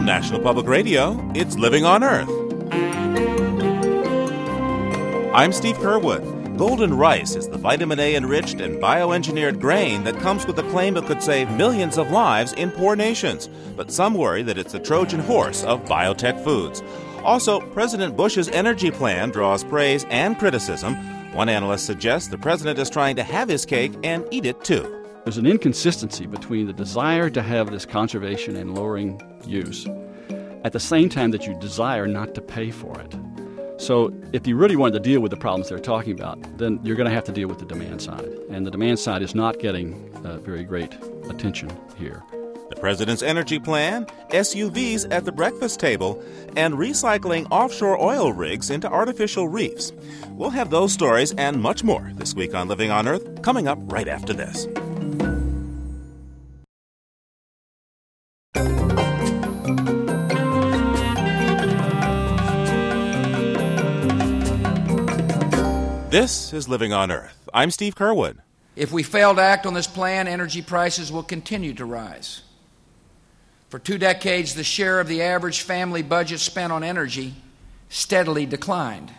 [0.00, 2.30] From National Public Radio, it's Living on Earth.
[5.34, 6.56] I'm Steve Curwood.
[6.56, 10.96] Golden rice is the vitamin A enriched and bioengineered grain that comes with the claim
[10.96, 13.50] it could save millions of lives in poor nations.
[13.76, 16.82] But some worry that it's the Trojan horse of biotech foods.
[17.22, 20.94] Also, President Bush's energy plan draws praise and criticism.
[21.34, 24.99] One analyst suggests the president is trying to have his cake and eat it too.
[25.30, 29.86] There's an inconsistency between the desire to have this conservation and lowering use
[30.64, 33.16] at the same time that you desire not to pay for it.
[33.80, 36.96] So, if you really wanted to deal with the problems they're talking about, then you're
[36.96, 38.28] going to have to deal with the demand side.
[38.50, 40.94] And the demand side is not getting uh, very great
[41.28, 42.24] attention here.
[42.68, 46.20] The president's energy plan, SUVs at the breakfast table,
[46.56, 49.92] and recycling offshore oil rigs into artificial reefs.
[50.32, 53.78] We'll have those stories and much more this week on Living on Earth, coming up
[53.92, 54.66] right after this.
[66.10, 67.48] This is Living on Earth.
[67.54, 68.38] I'm Steve Curwood.
[68.74, 72.42] If we fail to act on this plan, energy prices will continue to rise.
[73.68, 77.34] For two decades, the share of the average family budget spent on energy
[77.90, 79.12] steadily declined.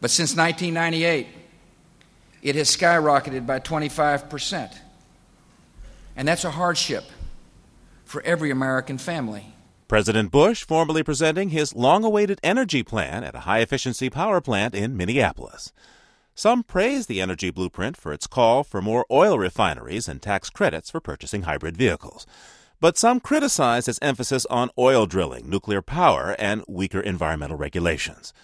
[0.00, 1.26] But since 1998,
[2.42, 4.74] it has skyrocketed by 25%.
[6.16, 7.04] And that's a hardship
[8.06, 9.44] for every American family.
[9.88, 14.74] President Bush formally presenting his long awaited energy plan at a high efficiency power plant
[14.74, 15.72] in Minneapolis.
[16.34, 20.90] Some praise the energy blueprint for its call for more oil refineries and tax credits
[20.90, 22.26] for purchasing hybrid vehicles.
[22.80, 28.34] But some criticize its emphasis on oil drilling, nuclear power, and weaker environmental regulations.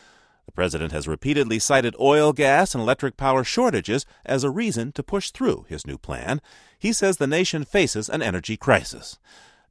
[0.47, 5.03] The president has repeatedly cited oil, gas, and electric power shortages as a reason to
[5.03, 6.41] push through his new plan.
[6.79, 9.19] He says the nation faces an energy crisis.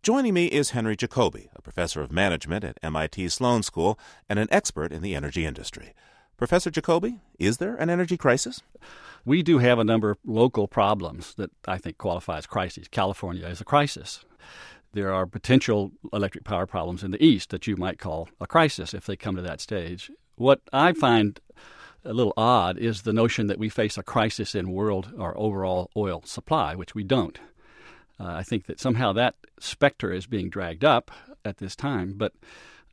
[0.03, 4.47] Joining me is Henry Jacoby, a professor of management at MIT Sloan School and an
[4.49, 5.93] expert in the energy industry.
[6.37, 8.63] Professor Jacoby, is there an energy crisis?
[9.25, 12.87] We do have a number of local problems that I think qualify as crises.
[12.87, 14.25] California is a crisis.
[14.93, 18.95] There are potential electric power problems in the east that you might call a crisis
[18.95, 20.09] if they come to that stage.
[20.35, 21.39] What I find
[22.03, 25.91] a little odd is the notion that we face a crisis in world or overall
[25.95, 27.39] oil supply, which we don't.
[28.21, 31.09] Uh, I think that somehow that specter is being dragged up
[31.43, 32.33] at this time, but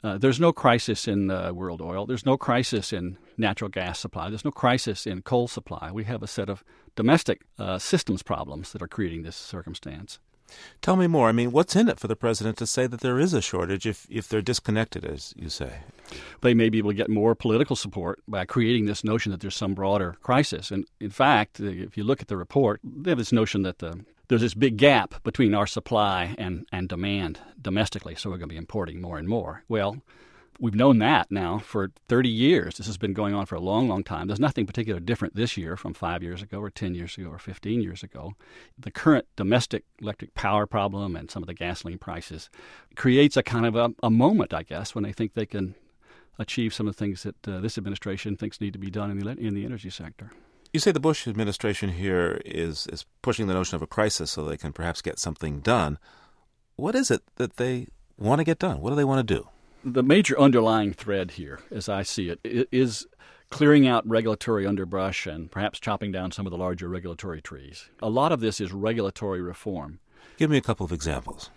[0.03, 2.07] uh, there's no crisis in uh, world oil.
[2.07, 4.31] There's no crisis in natural gas supply.
[4.31, 5.91] There's no crisis in coal supply.
[5.91, 10.19] We have a set of domestic uh, systems problems that are creating this circumstance.
[10.81, 11.29] Tell me more.
[11.29, 13.87] I mean, what's in it for the president to say that there is a shortage
[13.87, 15.81] if, if they're disconnected, as you say?
[16.41, 19.57] They may be able to get more political support by creating this notion that there's
[19.57, 20.71] some broader crisis.
[20.71, 24.05] And in fact, if you look at the report, they have this notion that the
[24.29, 28.55] there's this big gap between our supply and, and demand domestically, so we're going to
[28.55, 29.65] be importing more and more.
[29.69, 30.03] Well,
[30.61, 32.77] we've known that now for 30 years.
[32.77, 34.27] This has been going on for a long, long time.
[34.27, 37.39] There's nothing particularly different this year from five years ago, or 10 years ago, or
[37.39, 38.35] 15 years ago.
[38.79, 42.51] The current domestic electric power problem and some of the gasoline prices
[42.97, 45.75] creates a kind of a, a moment, I guess, when they think they can
[46.39, 49.19] achieve some of the things that uh, this administration thinks need to be done in
[49.19, 50.31] the, in the energy sector.
[50.73, 54.45] You say the Bush administration here is is pushing the notion of a crisis so
[54.45, 55.99] they can perhaps get something done.
[56.77, 58.81] What is it that they want to get done?
[58.81, 59.49] What do they want to do?
[59.85, 63.07] The major underlying thread here, as I see it, is
[63.51, 67.89] clearing out regulatory underbrush and perhaps chopping down some of the larger regulatory trees.
[68.03, 70.01] A lot of this is regulatory reform.
[70.37, 71.51] Give me a couple of examples.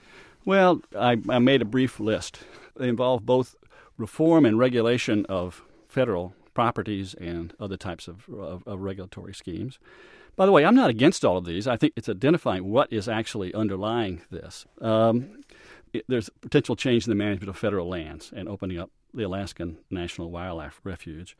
[0.45, 2.39] Well, I, I made a brief list.
[2.75, 3.55] They involve both
[3.97, 9.79] reform and regulation of federal properties and other types of, of, of, regulatory schemes.
[10.35, 11.67] By the way, I'm not against all of these.
[11.67, 14.65] I think it's identifying what is actually underlying this.
[14.79, 15.43] Um,
[15.93, 19.77] it, there's potential change in the management of federal lands and opening up the Alaskan
[19.89, 21.35] National Wildlife Refuge.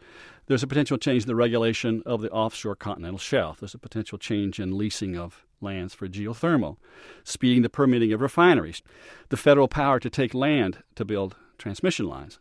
[0.47, 3.59] There's a potential change in the regulation of the offshore continental shelf.
[3.59, 6.77] There's a potential change in leasing of lands for geothermal,
[7.23, 8.81] speeding the permitting of refineries,
[9.29, 12.39] the federal power to take land to build transmission lines,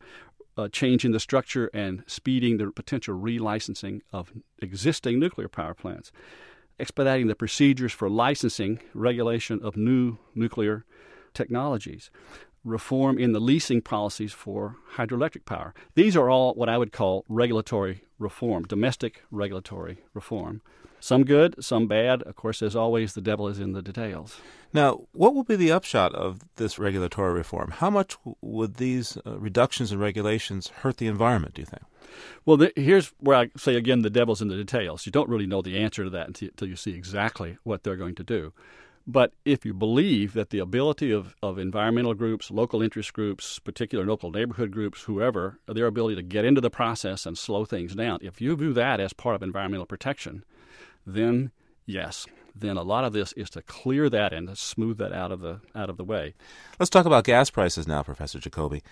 [0.60, 6.12] uh, changing the structure and speeding the potential relicensing of existing nuclear power plants,
[6.78, 10.84] expediting the procedures for licensing regulation of new nuclear
[11.32, 12.10] technologies,
[12.62, 15.72] reform in the leasing policies for hydroelectric power.
[15.94, 20.60] These are all what I would call regulatory reform, domestic regulatory reform.
[21.00, 22.22] Some good, some bad.
[22.22, 24.38] Of course, as always, the devil is in the details.
[24.72, 27.72] Now, what will be the upshot of this regulatory reform?
[27.72, 31.82] How much would these uh, reductions in regulations hurt the environment, do you think?
[32.44, 35.06] Well, the, here's where I say again the devil's in the details.
[35.06, 37.96] You don't really know the answer to that until, until you see exactly what they're
[37.96, 38.52] going to do.
[39.06, 44.04] But if you believe that the ability of, of environmental groups, local interest groups, particular
[44.04, 48.18] local neighborhood groups, whoever, their ability to get into the process and slow things down,
[48.22, 50.44] if you view that as part of environmental protection,
[51.14, 51.50] then
[51.86, 55.32] yes, then a lot of this is to clear that and to smooth that out
[55.32, 56.34] of the out of the way.
[56.78, 58.82] Let's talk about gas prices now, Professor Jacoby.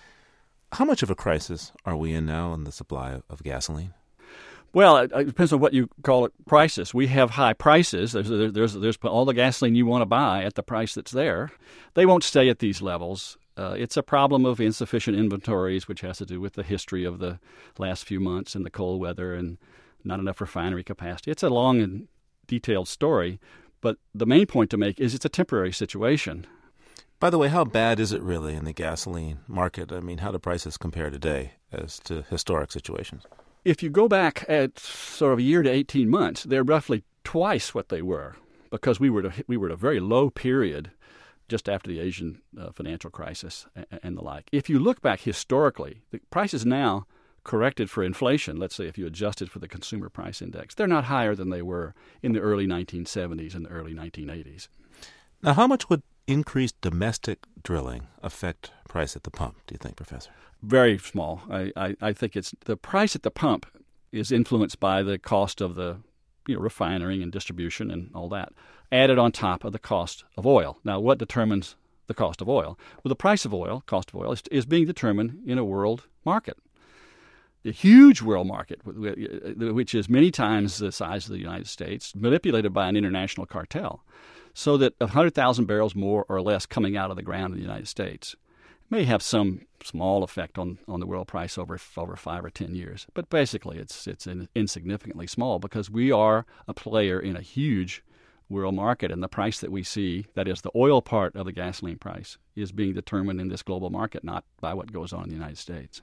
[0.73, 3.93] How much of a crisis are we in now in the supply of gasoline?
[4.71, 6.93] Well, it, it, depends on what you call it prices.
[6.93, 8.11] We have high prices.
[8.11, 11.49] There's, there's, there's all the gasoline you want to buy at the price that's there.
[11.95, 13.37] They won't stay at these levels.
[13.57, 17.17] Uh, it's a problem of insufficient inventories, which has to do with the history of
[17.17, 17.39] the
[17.79, 19.57] last few months and the cold weather and
[20.03, 21.31] not enough refinery capacity.
[21.31, 22.07] It's a long and
[22.47, 23.39] detailed story,
[23.81, 26.45] but the main point to make is it's a temporary situation.
[27.19, 29.91] By the way, how bad is it really in the gasoline market?
[29.91, 33.23] I mean, how do prices compare today as to historic situations?
[33.65, 37.73] If you go back at sort of a year to 18 months, they're roughly twice
[37.73, 38.37] what they were
[38.71, 40.91] because we were to, we were at a very low period
[41.49, 44.47] just after the Asian uh, financial crisis and, and the like.
[44.53, 47.05] If you look back historically, the prices now
[47.43, 51.05] corrected for inflation, let's say if you adjusted for the consumer price index, they're not
[51.05, 54.67] higher than they were in the early 1970s and the early 1980s.
[55.41, 59.95] Now, how much would increased domestic drilling affect price at the pump, do you think,
[59.95, 60.29] Professor?
[60.61, 61.41] Very small.
[61.49, 63.65] I, I, I think it's the price at the pump
[64.11, 65.97] is influenced by the cost of the
[66.47, 68.53] you know, refining and distribution and all that,
[68.91, 70.77] added on top of the cost of oil.
[70.83, 71.75] Now, what determines
[72.07, 72.77] the cost of oil?
[73.03, 76.07] Well, the price of oil, cost of oil, is, is being determined in a world
[76.25, 76.57] market.
[77.65, 82.15] A huge world market, uh, which is many times the size of the United States,
[82.15, 84.03] manipulated by an international cartel
[84.53, 87.87] so that 100,000 barrels more or less coming out of the ground in the United
[87.87, 88.35] States
[88.89, 92.75] may have some small effect on, on the world price over over five or ten
[92.75, 93.07] years.
[93.13, 98.03] But basically, it's it's in, insignificantly small because we are a player in a huge
[98.49, 101.51] world market, and the price that we see, that is the oil part of the
[101.51, 105.29] gasoline price, is being determined in this global market, not by what goes on in
[105.29, 106.01] the United States.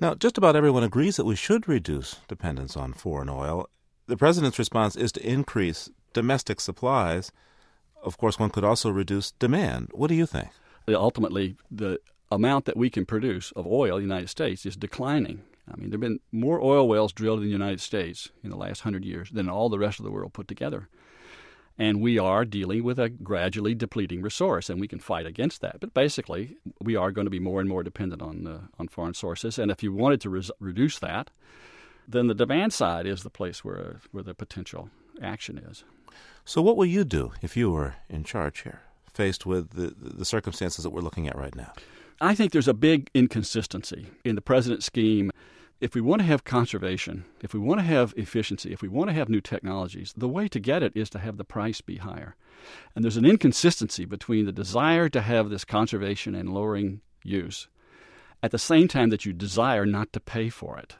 [0.00, 3.68] Now, just about everyone agrees that we should reduce dependence on foreign oil.
[4.06, 7.32] The president's response is to increase domestic supplies
[8.04, 9.88] of course, one could also reduce demand.
[9.92, 10.48] What do you think?
[10.86, 11.98] Ultimately, the
[12.30, 15.42] amount that we can produce of oil in the United States is declining.
[15.72, 18.56] I mean, there have been more oil wells drilled in the United States in the
[18.56, 20.88] last hundred years than all the rest of the world put together.
[21.76, 25.80] And we are dealing with a gradually depleting resource, and we can fight against that.
[25.80, 29.14] But basically, we are going to be more and more dependent on uh, on foreign
[29.14, 29.58] sources.
[29.58, 31.30] And if you wanted to res- reduce that,
[32.06, 34.90] then the demand side is the place where where the potential
[35.20, 35.84] action is.
[36.44, 38.82] So, what will you do if you were in charge here,
[39.12, 41.72] faced with the, the circumstances that we're looking at right now?
[42.20, 45.30] I think there's a big inconsistency in the president's scheme.
[45.80, 49.10] If we want to have conservation, if we want to have efficiency, if we want
[49.10, 51.96] to have new technologies, the way to get it is to have the price be
[51.96, 52.36] higher.
[52.94, 57.68] And there's an inconsistency between the desire to have this conservation and lowering use
[58.42, 60.96] at the same time that you desire not to pay for it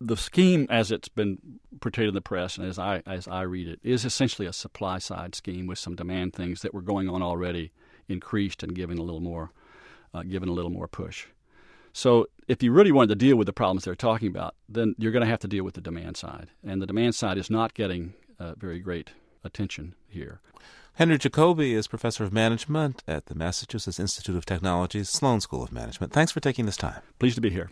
[0.00, 1.38] the scheme, as it's been
[1.80, 4.98] portrayed in the press and as I as I read it, is essentially a supply
[4.98, 7.72] side scheme with some demand things that were going on already
[8.08, 9.52] increased and given a little more,
[10.12, 11.26] uh, given a little more push.
[11.96, 15.12] So if you really wanted to deal with the problems they're talking about, then you're
[15.12, 17.72] going to have to deal with the demand side, and the demand side is not
[17.72, 19.12] getting uh, very great
[19.42, 20.42] attention here.
[20.96, 25.72] Henry Jacoby is professor of management at the Massachusetts Institute of Technology's Sloan School of
[25.72, 26.12] Management.
[26.12, 27.00] Thanks for taking this time.
[27.18, 27.70] Pleased to be here.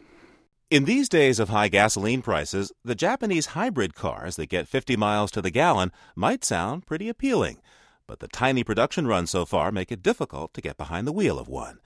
[0.71, 5.31] In these days of high gasoline prices, the Japanese hybrid cars that get 50 miles
[5.33, 7.59] to the gallon might sound pretty appealing,
[8.07, 11.39] but the tiny production runs so far make it difficult to get behind the wheel
[11.39, 11.81] of one.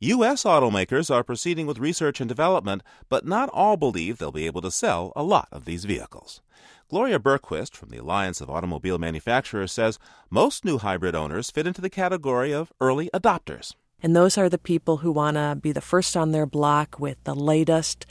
[0.00, 0.44] U.S.
[0.44, 4.70] automakers are proceeding with research and development, but not all believe they'll be able to
[4.70, 6.42] sell a lot of these vehicles.
[6.90, 9.98] Gloria Bergquist from the Alliance of Automobile Manufacturers says
[10.28, 13.74] most new hybrid owners fit into the category of early adopters.
[14.02, 17.16] And those are the people who want to be the first on their block with
[17.24, 18.04] the latest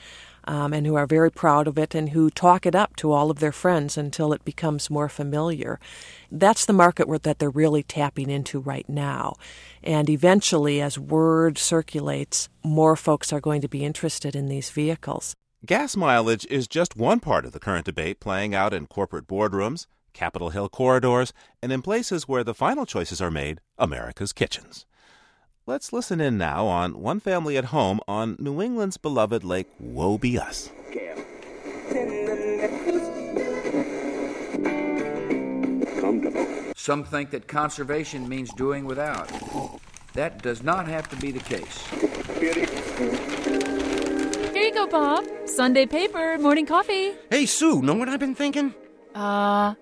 [0.46, 3.30] um, and who are very proud of it and who talk it up to all
[3.30, 5.80] of their friends until it becomes more familiar.
[6.32, 9.36] That's the market that they're really tapping into right now.
[9.84, 15.36] And eventually, as word circulates, more folks are going to be interested in these vehicles.
[15.66, 19.88] Gas mileage is just one part of the current debate playing out in corporate boardrooms,
[20.14, 24.86] Capitol Hill corridors, and in places where the final choices are made America's kitchens.
[25.68, 30.16] Let's listen in now on One Family at Home on New England's beloved Lake Woe
[30.20, 30.70] Be Us.
[36.76, 39.28] Some think that conservation means doing without.
[40.14, 41.84] That does not have to be the case.
[44.54, 45.26] Here you go, Bob.
[45.46, 47.14] Sunday paper, morning coffee.
[47.32, 48.76] Hey, Sue, know what I've been thinking?
[49.16, 49.74] Uh,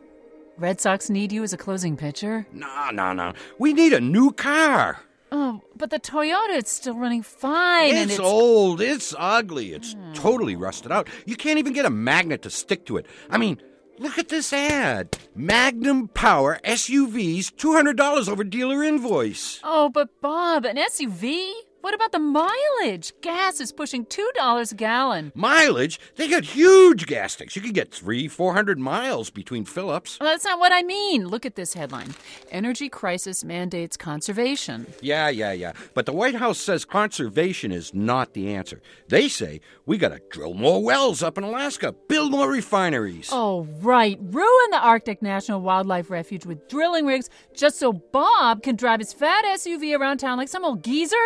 [0.57, 2.47] Red Sox need you as a closing pitcher?
[2.53, 3.33] No, no, no.
[3.59, 5.01] We need a new car.
[5.35, 7.89] Oh, but the Toyota is still running fine.
[7.89, 8.79] It's, and it's old.
[8.79, 9.73] It's ugly.
[9.73, 11.09] It's totally rusted out.
[11.25, 13.07] You can't even get a magnet to stick to it.
[13.31, 13.59] I mean,
[13.97, 19.59] look at this ad Magnum Power SUVs, $200 over dealer invoice.
[19.63, 21.51] Oh, but Bob, an SUV?
[21.83, 23.11] What about the mileage?
[23.19, 25.33] Gas is pushing $2 a gallon.
[25.35, 25.99] Mileage?
[26.15, 27.57] They got huge gas tanks.
[27.57, 30.17] You can get three, 400 miles between fill ups.
[30.17, 31.27] Well, that's not what I mean.
[31.27, 32.15] Look at this headline
[32.51, 34.87] Energy Crisis Mandates Conservation.
[35.01, 35.73] Yeah, yeah, yeah.
[35.93, 38.81] But the White House says conservation is not the answer.
[39.09, 43.27] They say we got to drill more wells up in Alaska, build more refineries.
[43.29, 44.17] Oh, right.
[44.21, 49.11] Ruin the Arctic National Wildlife Refuge with drilling rigs just so Bob can drive his
[49.11, 51.17] fat SUV around town like some old geezer?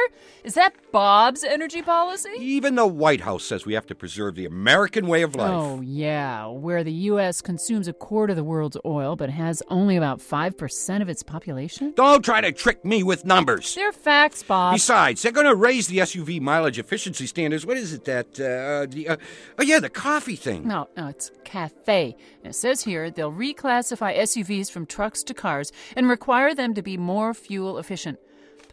[0.48, 2.30] Is that Bob's energy policy?
[2.40, 5.52] Even the White House says we have to preserve the American way of life.
[5.52, 6.46] Oh, yeah.
[6.46, 7.42] Where the U.S.
[7.42, 11.92] consumes a quarter of the world's oil but has only about 5% of its population?
[11.98, 13.76] Don't try to trick me with numbers.
[13.76, 14.76] They're facts, Bob.
[14.76, 17.66] Besides, they're going to raise the SUV mileage efficiency standards.
[17.66, 19.18] What is it that, uh, the, uh,
[19.60, 20.66] oh yeah, the coffee thing.
[20.66, 22.16] No, no, it's cafe.
[22.42, 26.82] And it says here they'll reclassify SUVs from trucks to cars and require them to
[26.82, 28.18] be more fuel efficient.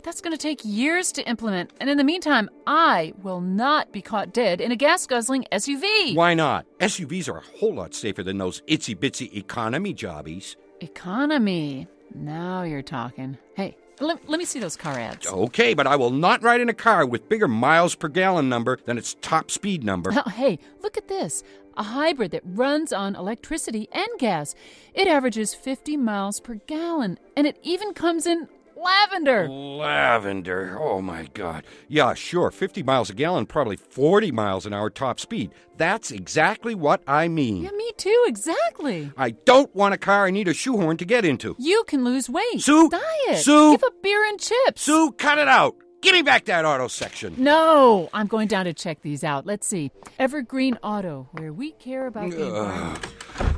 [0.05, 1.71] That's going to take years to implement.
[1.81, 6.15] And in the meantime, I will not be caught dead in a gas guzzling SUV.
[6.15, 6.67] Why not?
[6.79, 10.57] SUVs are a whole lot safer than those itsy bitsy economy jobbies.
[10.83, 11.89] Economy.
[12.15, 13.39] Now you're talking.
[13.57, 15.27] Hey, let, let me see those car ads.
[15.27, 18.79] Okay, but I will not ride in a car with bigger miles per gallon number
[18.85, 20.13] than its top speed number.
[20.15, 21.43] Oh, hey, look at this.
[21.79, 24.55] A hybrid that runs on electricity and gas.
[24.93, 29.49] It averages 50 miles per gallon, and it even comes in lavender.
[29.49, 30.79] Lavender.
[30.81, 31.65] Oh my god.
[31.89, 32.51] Yeah, sure.
[32.51, 35.53] 50 miles a gallon, probably 40 miles an hour top speed.
[35.77, 37.63] That's exactly what I mean.
[37.63, 39.11] Yeah, me too, exactly.
[39.17, 41.57] I don't want a car I need a shoehorn to get into.
[41.59, 42.61] You can lose weight.
[42.61, 42.89] Sue!
[42.91, 43.43] Diet.
[43.43, 43.73] Sue!
[43.73, 44.83] Give up beer and chips.
[44.83, 45.75] Sue, cut it out.
[46.05, 47.35] Give me back that auto section.
[47.39, 49.47] No, I'm going down to check these out.
[49.47, 49.91] Let's see.
[50.19, 53.05] Evergreen Auto, where we care about the environment.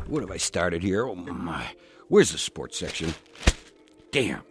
[0.07, 1.05] What have I started here?
[1.07, 1.67] Oh my.
[2.07, 3.13] Where's the sports section?
[4.13, 4.43] Damn.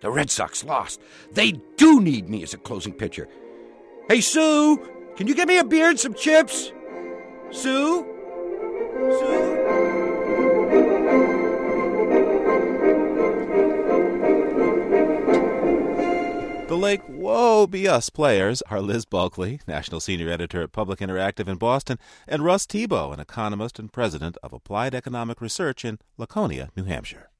[0.00, 1.00] The Red Sox lost.
[1.32, 3.28] They do need me as a closing pitcher.
[4.08, 4.78] Hey, Sue,
[5.16, 6.72] can you get me a beer and some chips?
[7.50, 8.06] Sue?
[9.18, 9.56] Sue?
[16.68, 21.48] The Lake Whoa Be Us players are Liz Bulkley, National Senior Editor at Public Interactive
[21.48, 26.70] in Boston, and Russ Thibeault, an economist and president of Applied Economic Research in Laconia,
[26.76, 27.30] New Hampshire.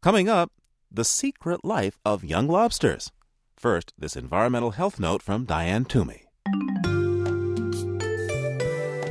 [0.00, 0.52] Coming up,
[0.92, 3.12] the secret life of young lobsters.
[3.56, 6.24] First, this environmental health note from Diane Toomey.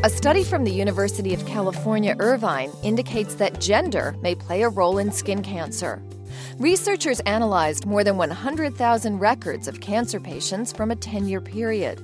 [0.01, 4.98] A study from the University of California, Irvine indicates that gender may play a role
[4.98, 6.01] in skin cancer.
[6.57, 12.01] Researchers analyzed more than 100,000 records of cancer patients from a 10 year period.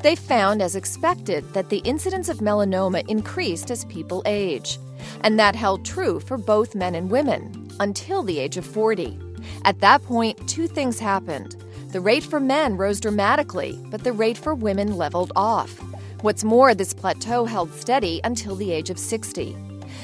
[0.00, 4.78] They found, as expected, that the incidence of melanoma increased as people age.
[5.22, 9.18] And that held true for both men and women until the age of 40.
[9.64, 11.56] At that point, two things happened.
[11.92, 15.78] The rate for men rose dramatically, but the rate for women leveled off.
[16.22, 19.56] What's more, this plateau held steady until the age of 60.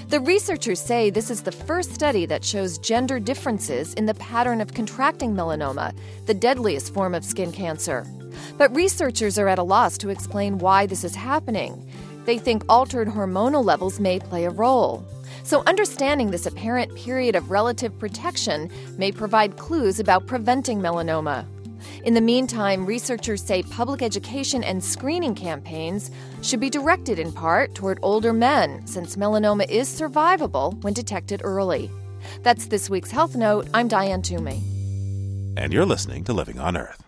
[0.08, 4.60] The researchers say this is the first study that shows gender differences in the pattern
[4.60, 5.94] of contracting melanoma,
[6.26, 8.06] the deadliest form of skin cancer.
[8.56, 11.90] But researchers are at a loss to explain why this is happening.
[12.24, 15.06] They think altered hormonal levels may play a role.
[15.44, 21.46] So, understanding this apparent period of relative protection may provide clues about preventing melanoma.
[22.04, 26.10] In the meantime, researchers say public education and screening campaigns
[26.40, 31.90] should be directed in part toward older men, since melanoma is survivable when detected early.
[32.42, 33.68] That's this week's Health Note.
[33.74, 34.62] I'm Diane Toomey.
[35.58, 37.03] And you're listening to Living on Earth.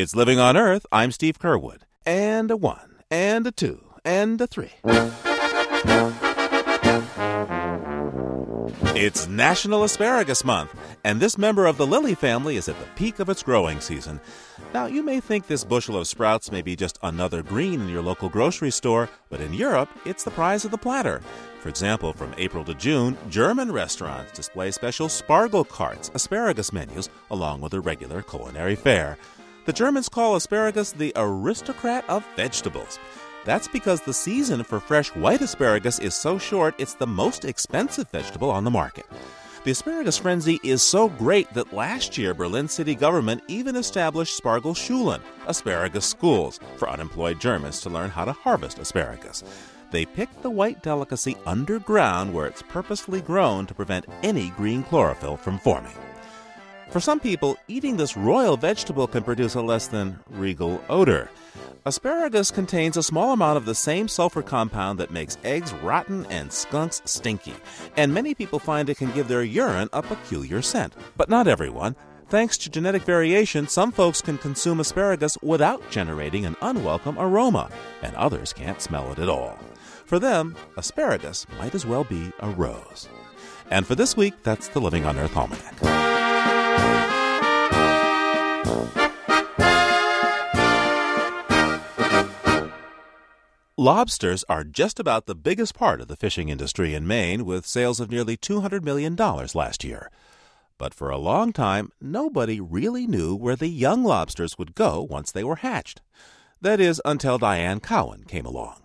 [0.00, 0.86] It's Living on Earth.
[0.90, 1.82] I'm Steve Curwood.
[2.06, 4.72] And a one, and a two, and a three.
[8.96, 13.18] It's National Asparagus Month, and this member of the lily family is at the peak
[13.18, 14.22] of its growing season.
[14.72, 18.02] Now, you may think this bushel of sprouts may be just another green in your
[18.02, 21.20] local grocery store, but in Europe, it's the prize of the platter.
[21.60, 27.60] For example, from April to June, German restaurants display special Spargel carts, asparagus menus, along
[27.60, 29.18] with a regular culinary fare.
[29.66, 32.98] The Germans call asparagus the aristocrat of vegetables.
[33.44, 38.08] That's because the season for fresh white asparagus is so short, it's the most expensive
[38.10, 39.04] vegetable on the market.
[39.64, 45.20] The asparagus frenzy is so great that last year Berlin city government even established Spargelschulen,
[45.46, 49.44] asparagus schools, for unemployed Germans to learn how to harvest asparagus.
[49.90, 55.36] They pick the white delicacy underground where it's purposely grown to prevent any green chlorophyll
[55.36, 55.92] from forming.
[56.90, 61.30] For some people, eating this royal vegetable can produce a less than regal odor.
[61.86, 66.52] Asparagus contains a small amount of the same sulfur compound that makes eggs rotten and
[66.52, 67.54] skunks stinky,
[67.96, 70.94] and many people find it can give their urine a peculiar scent.
[71.16, 71.94] But not everyone.
[72.28, 77.70] Thanks to genetic variation, some folks can consume asparagus without generating an unwelcome aroma,
[78.02, 79.56] and others can't smell it at all.
[80.06, 83.08] For them, asparagus might as well be a rose.
[83.70, 85.99] And for this week, that's the Living on Earth Almanac.
[93.80, 97.98] Lobsters are just about the biggest part of the fishing industry in Maine, with sales
[97.98, 100.10] of nearly $200 million last year.
[100.76, 105.32] But for a long time, nobody really knew where the young lobsters would go once
[105.32, 106.02] they were hatched.
[106.60, 108.82] That is, until Diane Cowan came along.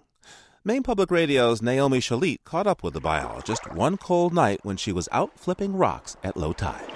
[0.63, 4.93] Maine Public Radio's Naomi Shalit caught up with the biologist one cold night when she
[4.93, 6.94] was out flipping rocks at low tide.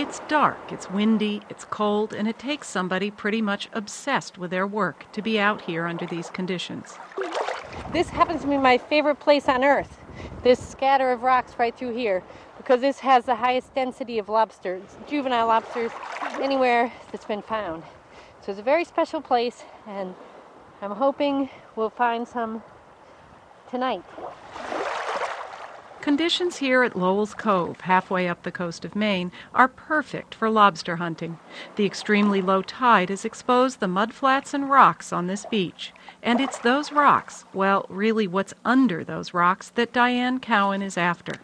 [0.00, 4.66] It's dark, it's windy, it's cold, and it takes somebody pretty much obsessed with their
[4.66, 6.94] work to be out here under these conditions.
[7.92, 9.98] This happens to be my favorite place on earth.
[10.42, 12.22] This scatter of rocks right through here,
[12.56, 15.92] because this has the highest density of lobsters, juvenile lobsters,
[16.40, 17.82] anywhere that's been found.
[18.40, 20.14] So it's a very special place, and
[20.80, 22.62] I'm hoping we'll find some
[23.70, 24.02] tonight.
[26.00, 30.96] Conditions here at Lowell's Cove, halfway up the coast of Maine, are perfect for lobster
[30.96, 31.38] hunting.
[31.76, 35.92] The extremely low tide has exposed the mudflats and rocks on this beach.
[36.22, 41.34] And it's those rocks, well, really what's under those rocks, that Diane Cowan is after.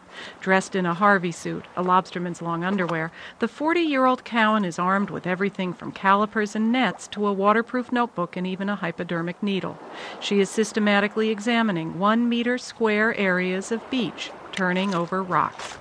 [0.40, 4.78] Dressed in a Harvey suit, a lobsterman's long underwear, the 40 year old Cowan is
[4.78, 9.42] armed with everything from calipers and nets to a waterproof notebook and even a hypodermic
[9.42, 9.78] needle.
[10.20, 15.78] She is systematically examining one meter square areas of beach, turning over rocks.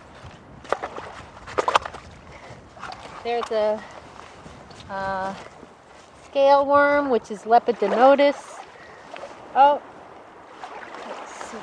[3.23, 3.81] There's a
[4.89, 5.33] uh,
[6.25, 8.54] scale worm, which is Lepidonotus.
[9.57, 9.81] Oh,
[11.07, 11.57] let's see.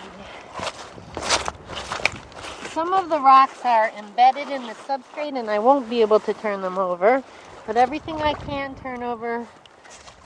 [2.71, 6.33] Some of the rocks are embedded in the substrate and I won't be able to
[6.33, 7.23] turn them over,
[7.67, 9.47] but everything I can turn over,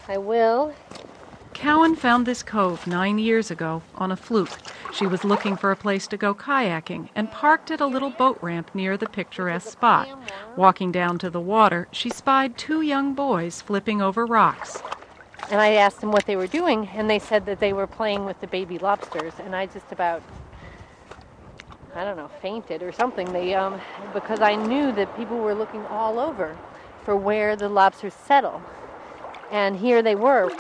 [0.07, 0.75] I will.
[1.55, 4.61] Cowan found this cove nine years ago on a fluke.
[4.93, 8.39] She was looking for a place to go kayaking and parked at a little boat
[8.41, 10.09] ramp near the picturesque spot.
[10.55, 14.83] Walking down to the water, she spied two young boys flipping over rocks.
[15.51, 18.25] And I asked them what they were doing, and they said that they were playing
[18.25, 19.33] with the baby lobsters.
[19.39, 20.23] And I just about,
[21.95, 23.33] I don't know, fainted or something.
[23.33, 23.81] They, um,
[24.13, 26.57] because I knew that people were looking all over
[27.05, 28.61] for where the lobsters settle.
[29.53, 30.51] And here they were.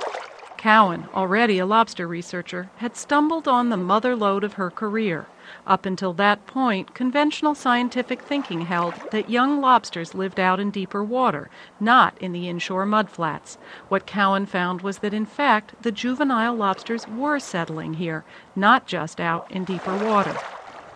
[0.57, 5.27] Cowan, already a lobster researcher, had stumbled on the mother lode of her career.
[5.67, 11.03] Up until that point, conventional scientific thinking held that young lobsters lived out in deeper
[11.03, 11.51] water,
[11.81, 13.57] not in the inshore mudflats.
[13.89, 18.25] What Cowan found was that, in fact, the juvenile lobsters were settling here,
[18.55, 20.37] not just out in deeper water.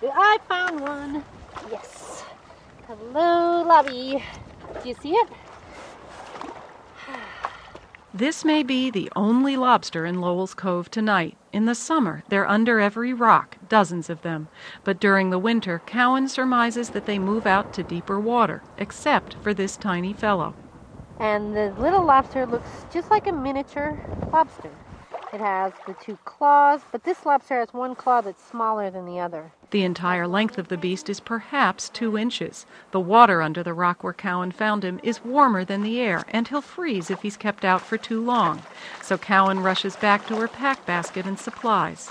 [0.03, 1.25] I found one.
[1.71, 2.25] Yes.
[2.87, 4.23] Hello, Lobby.
[4.83, 5.29] Do you see it?
[8.13, 11.37] This may be the only lobster in Lowell's Cove tonight.
[11.53, 14.49] In the summer, they're under every rock, dozens of them.
[14.83, 19.55] But during the winter, Cowan surmises that they move out to deeper water, except for
[19.55, 20.57] this tiny fellow.
[21.21, 24.01] And the little lobster looks just like a miniature
[24.33, 24.80] lobster.
[25.33, 29.21] It has the two claws, but this lobster has one claw that's smaller than the
[29.21, 29.53] other.
[29.71, 32.67] The entire length of the beast is perhaps two inches.
[32.91, 36.49] The water under the rock where Cowan found him is warmer than the air, and
[36.49, 38.63] he'll freeze if he's kept out for too long.
[39.03, 42.11] So Cowan rushes back to her pack basket and supplies.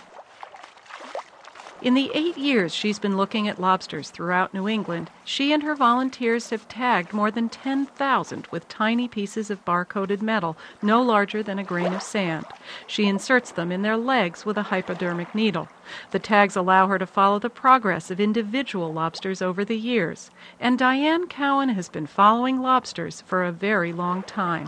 [1.81, 5.75] In the eight years she's been looking at lobsters throughout New England, she and her
[5.75, 11.57] volunteers have tagged more than 10,000 with tiny pieces of bar-coated metal no larger than
[11.57, 12.45] a grain of sand.
[12.85, 15.69] She inserts them in their legs with a hypodermic needle.
[16.11, 20.31] The tags allow her to follow the progress of individual lobsters over the years.
[20.59, 24.67] And Diane Cowan has been following lobsters for a very long time.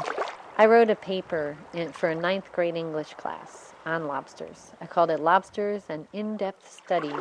[0.58, 1.58] I wrote a paper
[1.91, 4.72] for a ninth grade English class on lobsters.
[4.80, 7.13] I called it Lobsters An In Depth Study.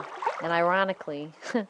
[0.42, 1.32] And ironically,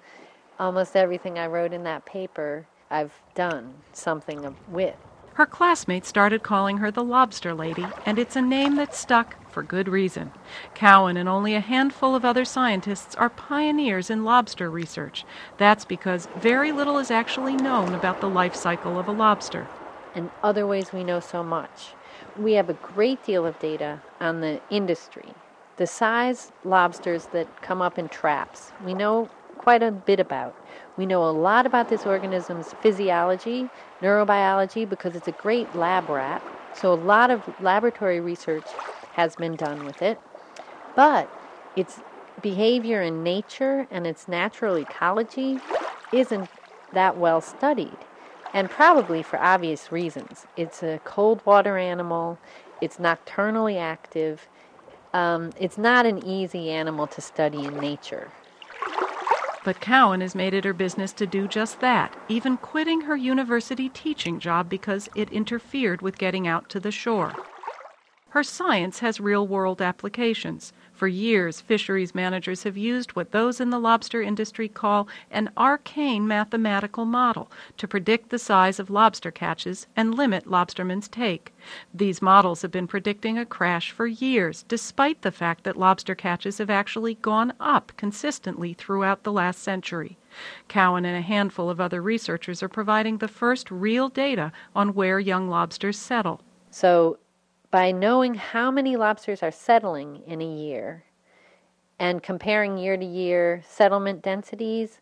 [0.59, 4.96] almost everything I wrote in that paper, I've done something with.
[5.35, 9.62] Her classmates started calling her the Lobster Lady, and it's a name that stuck for
[9.62, 10.33] good reason.
[10.74, 15.24] Cowan and only a handful of other scientists are pioneers in lobster research.
[15.57, 19.66] That's because very little is actually known about the life cycle of a lobster.
[20.14, 21.94] And other ways we know so much
[22.40, 25.35] we have a great deal of data on the industry.
[25.76, 30.57] The size lobsters that come up in traps, we know quite a bit about.
[30.96, 33.70] We know a lot about this organism's physiology,
[34.03, 36.44] neurobiology, because it's a great lab rat.
[36.72, 38.81] So, a lot of laboratory research
[39.12, 40.22] has been done with it.
[40.96, 41.31] But
[41.76, 42.03] its
[42.40, 45.62] behavior in nature and its natural ecology
[46.12, 46.50] isn't
[46.92, 48.07] that well studied
[48.53, 50.47] and probably for obvious reasons.
[50.57, 52.39] It's a cold water animal,
[52.81, 54.49] it's nocturnally active,
[55.13, 58.31] um, it's not an easy animal to study in nature.
[59.63, 63.91] But Cowan has made it her business to do just that, even quitting her university
[63.91, 67.35] teaching job because it interfered with getting out to the shore.
[68.31, 70.73] Her science has real world applications.
[71.01, 76.29] For years, fisheries managers have used what those in the lobster industry call an arcane
[76.29, 81.55] mathematical model to predict the size of lobster catches and limit lobstermen's take.
[81.95, 86.59] These models have been predicting a crash for years, despite the fact that lobster catches
[86.59, 90.19] have actually gone up consistently throughout the last century.
[90.69, 95.19] Cowan and a handful of other researchers are providing the first real data on where
[95.19, 96.43] young lobsters settle.
[96.71, 97.19] So
[97.70, 101.04] by knowing how many lobsters are settling in a year
[101.98, 105.00] and comparing year to year settlement densities,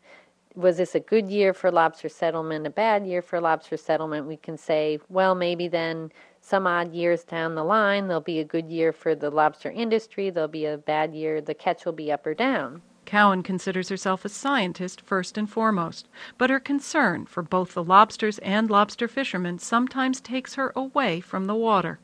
[0.54, 4.26] was this a good year for lobster settlement, a bad year for lobster settlement?
[4.26, 8.44] We can say, well, maybe then some odd years down the line, there'll be a
[8.44, 12.10] good year for the lobster industry, there'll be a bad year, the catch will be
[12.10, 12.82] up or down.
[13.04, 18.38] Cowan considers herself a scientist first and foremost, but her concern for both the lobsters
[18.40, 22.00] and lobster fishermen sometimes takes her away from the water.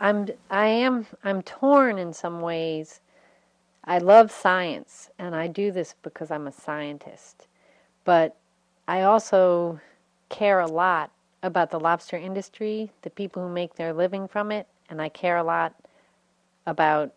[0.00, 3.00] I'm I am I'm torn in some ways.
[3.84, 7.46] I love science and I do this because I'm a scientist.
[8.04, 8.36] But
[8.88, 9.80] I also
[10.28, 11.10] care a lot
[11.42, 15.36] about the lobster industry, the people who make their living from it, and I care
[15.36, 15.74] a lot
[16.66, 17.12] about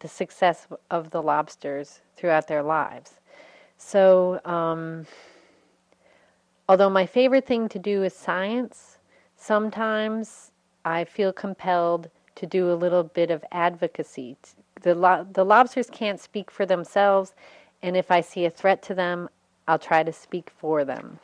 [0.00, 3.20] the success of the lobsters throughout their lives.
[3.76, 5.06] So, um,
[6.68, 8.98] although my favorite thing to do is science,
[9.36, 10.51] sometimes
[10.84, 14.36] I feel compelled to do a little bit of advocacy.
[14.82, 17.34] The, lo- the lobsters can't speak for themselves,
[17.82, 19.28] and if I see a threat to them,
[19.68, 21.18] I'll try to speak for them.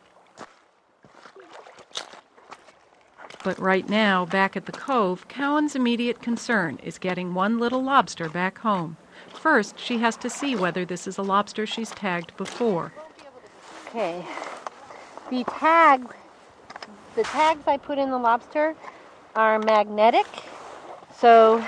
[3.45, 8.29] But right now, back at the cove, Cowan's immediate concern is getting one little lobster
[8.29, 8.97] back home.
[9.33, 12.93] First, she has to see whether this is a lobster she's tagged before.
[13.87, 14.25] Okay.
[15.31, 16.07] The tag,
[17.15, 18.75] the tags I put in the lobster
[19.39, 20.27] are magnetic.
[21.17, 21.65] So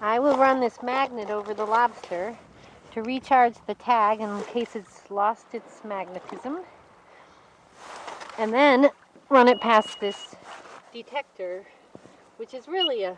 [0.00, 2.38] I will run this magnet over the lobster
[2.92, 6.60] to recharge the tag in case it's lost its magnetism.
[8.38, 8.90] And then
[9.28, 10.36] run it past this
[10.92, 11.66] detector,
[12.36, 13.16] which is really a,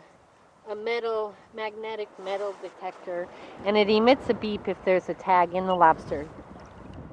[0.67, 3.27] a metal, magnetic metal detector,
[3.63, 6.27] and it emits a beep if there's a tag in the lobster.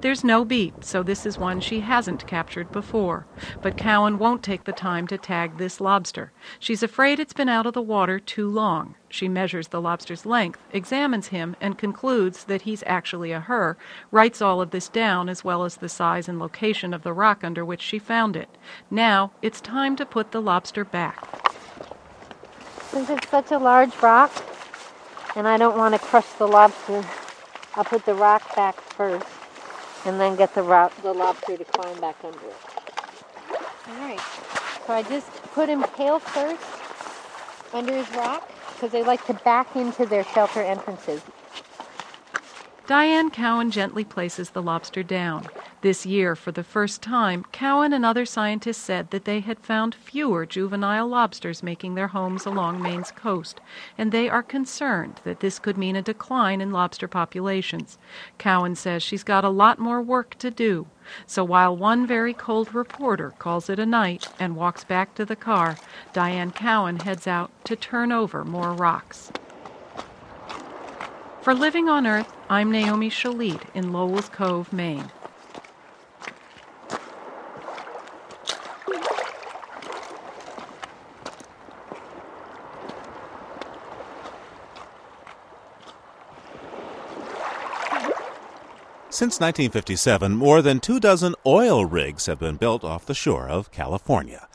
[0.00, 3.26] There's no beat, so this is one she hasn't captured before.
[3.61, 6.30] But Cowan won't take the time to tag this lobster.
[6.61, 8.94] She's afraid it's been out of the water too long.
[9.08, 13.76] She measures the lobster's length, examines him, and concludes that he's actually a her,
[14.12, 17.42] writes all of this down as well as the size and location of the rock
[17.42, 18.56] under which she found it.
[18.92, 21.26] Now it's time to put the lobster back.
[22.90, 24.32] Since it's such a large rock,
[25.34, 27.04] and I don't want to crush the lobster,
[27.74, 29.38] I'll put the rock back first
[30.04, 32.56] and then get the, ro- the lobster to climb back under it.
[33.88, 34.20] All right.
[34.87, 36.62] So I just put him tail first
[37.74, 41.22] under his rock because they like to back into their shelter entrances.
[42.87, 45.46] Diane Cowan gently places the lobster down.
[45.80, 49.94] This year, for the first time, Cowan and other scientists said that they had found
[49.94, 53.60] fewer juvenile lobsters making their homes along Maine's coast,
[53.96, 57.96] and they are concerned that this could mean a decline in lobster populations.
[58.38, 60.88] Cowan says she's got a lot more work to do.
[61.28, 65.36] So while one very cold reporter calls it a night and walks back to the
[65.36, 65.76] car,
[66.12, 69.30] Diane Cowan heads out to turn over more rocks.
[71.42, 75.12] For Living on Earth, I'm Naomi Shalit in Lowell's Cove, Maine.
[89.18, 93.72] Since 1957, more than two dozen oil rigs have been built off the shore of
[93.72, 94.46] California.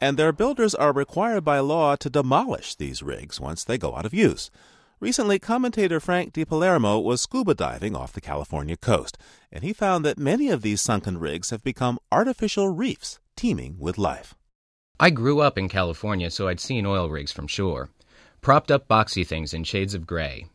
[0.00, 4.04] And their builders are required by law to demolish these rigs once they go out
[4.04, 4.50] of use.
[4.98, 9.16] Recently, commentator Frank DiPalermo was scuba diving off the California coast,
[9.52, 13.96] and he found that many of these sunken rigs have become artificial reefs teeming with
[13.96, 14.34] life.
[14.98, 17.90] I grew up in California, so I'd seen oil rigs from shore.
[18.40, 20.46] Propped up boxy things in shades of gray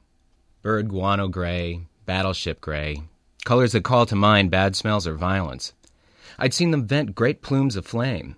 [0.62, 3.04] bird guano gray, battleship gray,
[3.45, 5.71] colors that call to mind bad smells or violence.
[6.38, 8.36] I'd seen them vent great plumes of flame.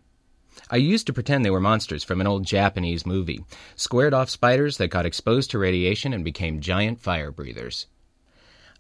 [0.70, 3.44] I used to pretend they were monsters from an old Japanese movie,
[3.76, 7.88] squared off spiders that got exposed to radiation and became giant fire breathers.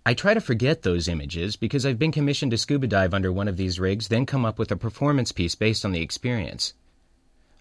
[0.05, 3.47] I try to forget those images because I've been commissioned to scuba dive under one
[3.47, 6.73] of these rigs, then come up with a performance piece based on the experience.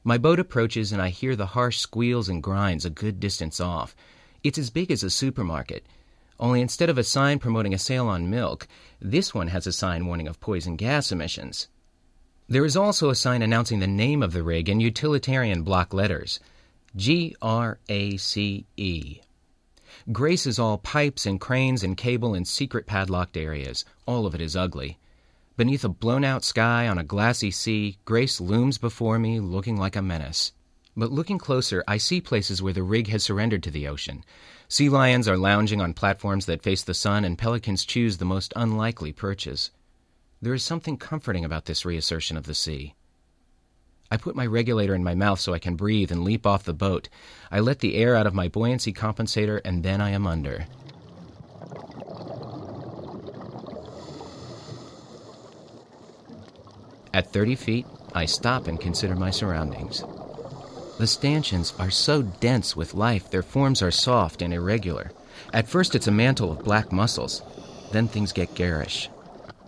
[0.02, 3.94] My boat approaches and I hear the harsh squeals and grinds a good distance off.
[4.42, 5.84] It's as big as a supermarket.
[6.38, 8.68] Only instead of a sign promoting a sale on milk,
[9.00, 11.68] this one has a sign warning of poison gas emissions.
[12.48, 16.38] There is also a sign announcing the name of the rig in utilitarian block letters
[16.94, 19.20] G R A C E.
[20.12, 23.84] Grace is all pipes and cranes and cable in secret padlocked areas.
[24.06, 24.98] All of it is ugly.
[25.56, 29.96] Beneath a blown out sky on a glassy sea, Grace looms before me looking like
[29.96, 30.52] a menace.
[30.96, 34.24] But looking closer, I see places where the rig has surrendered to the ocean.
[34.68, 38.52] Sea lions are lounging on platforms that face the sun, and pelicans choose the most
[38.56, 39.70] unlikely perches.
[40.42, 42.94] There is something comforting about this reassertion of the sea.
[44.10, 46.74] I put my regulator in my mouth so I can breathe and leap off the
[46.74, 47.08] boat.
[47.50, 50.66] I let the air out of my buoyancy compensator, and then I am under.
[57.14, 60.02] At 30 feet, I stop and consider my surroundings.
[60.98, 65.12] The stanchions are so dense with life, their forms are soft and irregular.
[65.52, 67.42] At first, it's a mantle of black mussels.
[67.92, 69.10] Then things get garish.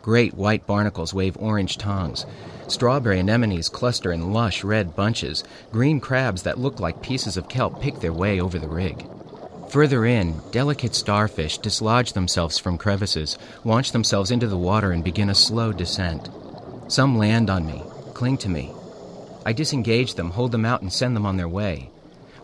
[0.01, 2.25] Great white barnacles wave orange tongues.
[2.67, 5.45] Strawberry anemones cluster in lush red bunches.
[5.71, 9.07] Green crabs that look like pieces of kelp pick their way over the rig.
[9.69, 15.29] Further in, delicate starfish dislodge themselves from crevices, launch themselves into the water, and begin
[15.29, 16.31] a slow descent.
[16.89, 17.83] Some land on me,
[18.15, 18.73] cling to me,
[19.45, 21.91] I disengage them, hold them out, and send them on their way.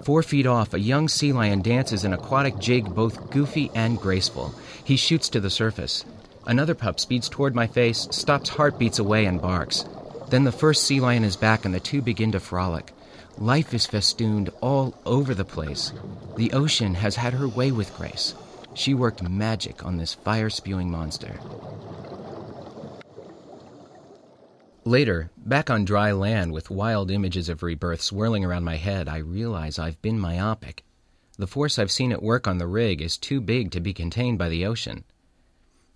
[0.02, 4.54] Four feet off, a young sea lion dances an aquatic jig both goofy and graceful.
[4.84, 6.04] He shoots to the surface.
[6.46, 9.84] Another pup speeds toward my face, stops heartbeats away, and barks.
[10.28, 12.92] Then the first sea lion is back, and the two begin to frolic.
[13.38, 15.92] Life is festooned all over the place.
[16.36, 18.34] The ocean has had her way with Grace.
[18.74, 21.40] She worked magic on this fire spewing monster.
[24.86, 29.16] Later, back on dry land with wild images of rebirth swirling around my head, I
[29.16, 30.84] realize I've been myopic.
[31.38, 34.38] The force I've seen at work on the rig is too big to be contained
[34.38, 35.04] by the ocean.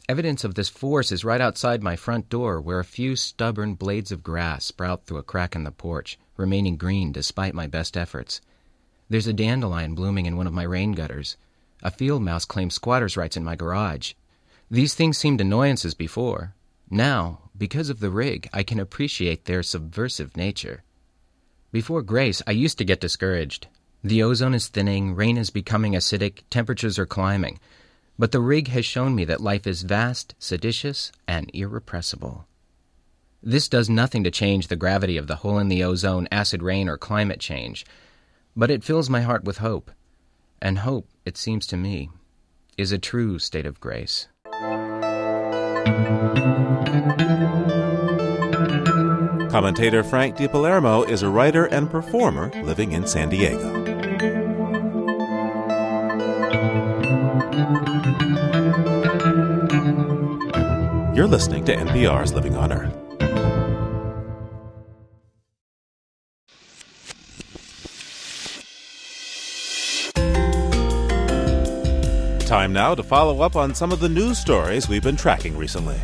[0.08, 4.10] Evidence of this force is right outside my front door, where a few stubborn blades
[4.10, 8.40] of grass sprout through a crack in the porch, remaining green despite my best efforts.
[9.10, 11.36] There's a dandelion blooming in one of my rain gutters.
[11.82, 14.14] A field mouse claims squatter's rights in my garage.
[14.70, 16.54] These things seemed annoyances before.
[16.88, 20.84] Now, because of the rig, I can appreciate their subversive nature.
[21.72, 23.66] Before Grace, I used to get discouraged.
[24.02, 27.58] The ozone is thinning, rain is becoming acidic, temperatures are climbing.
[28.18, 32.46] But the rig has shown me that life is vast, seditious, and irrepressible.
[33.42, 36.88] This does nothing to change the gravity of the hole in the ozone, acid rain,
[36.88, 37.84] or climate change,
[38.56, 39.90] but it fills my heart with hope.
[40.60, 42.10] And hope, it seems to me,
[42.76, 44.26] is a true state of grace.
[49.50, 53.74] Commentator Frank DiPalermo is a writer and performer living in San Diego.
[61.14, 63.07] You're listening to NPR's Living on Earth.
[72.48, 76.00] Time now to follow up on some of the news stories we've been tracking recently.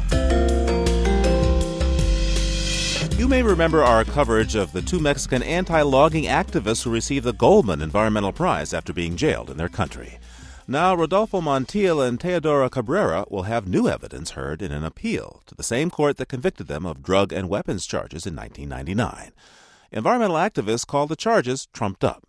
[3.16, 7.32] You may remember our coverage of the two Mexican anti logging activists who received the
[7.32, 10.18] Goldman Environmental Prize after being jailed in their country.
[10.68, 15.54] Now, Rodolfo Montiel and Teodoro Cabrera will have new evidence heard in an appeal to
[15.54, 19.32] the same court that convicted them of drug and weapons charges in 1999.
[19.92, 22.26] Environmental activists call the charges trumped up.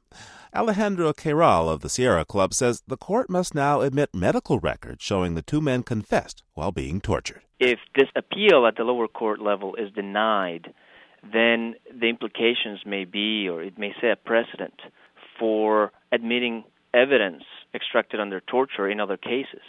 [0.56, 5.36] Alejandro Queiral of the Sierra Club says the court must now admit medical records showing
[5.36, 7.42] the two men confessed while being tortured.
[7.60, 10.74] If this appeal at the lower court level is denied,
[11.22, 14.80] then the implications may be, or it may set a precedent
[15.38, 16.64] for admitting
[16.94, 19.64] evidence extracted under torture in other cases.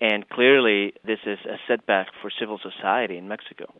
[0.00, 3.72] And clearly, this is a setback for civil society in Mexico.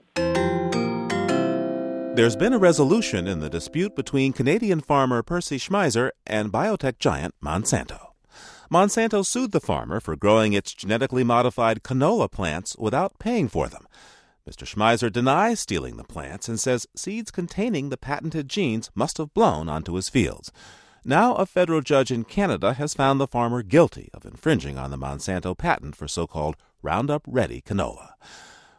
[2.15, 7.35] There's been a resolution in the dispute between Canadian farmer Percy Schmeiser and biotech giant
[7.43, 8.09] Monsanto.
[8.71, 13.87] Monsanto sued the farmer for growing its genetically modified canola plants without paying for them.
[14.47, 14.67] Mr.
[14.67, 19.71] Schmeiser denies stealing the plants and says seeds containing the patented genes must have blown
[19.71, 20.53] onto his fields.
[21.07, 24.99] Now, a federal judge in Canada has found the farmer guilty of infringing on the
[24.99, 28.11] Monsanto patent for so called Roundup Ready canola.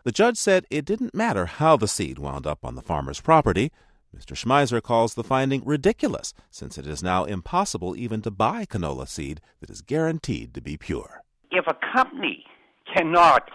[0.04, 3.72] The judge said it didn't matter how the seed wound up on the farmer's property.
[4.14, 4.36] Mr.
[4.36, 9.40] Schmeiser calls the finding ridiculous, since it is now impossible even to buy canola seed
[9.62, 11.24] that is guaranteed to be pure.
[11.52, 12.44] If a company
[12.94, 13.50] cannot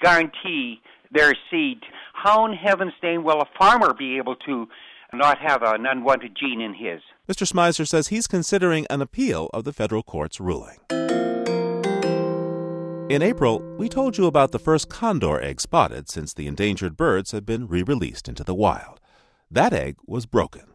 [0.00, 0.80] guarantee
[1.10, 1.80] their seed,
[2.12, 4.68] how in heaven's name will a farmer be able to
[5.12, 7.00] not have an unwanted gene in his?
[7.28, 7.44] Mr.
[7.44, 10.78] Schmeiser says he's considering an appeal of the federal court's ruling.
[13.08, 17.30] In April, we told you about the first condor egg spotted since the endangered birds
[17.30, 19.00] had been re released into the wild.
[19.50, 20.74] That egg was broken.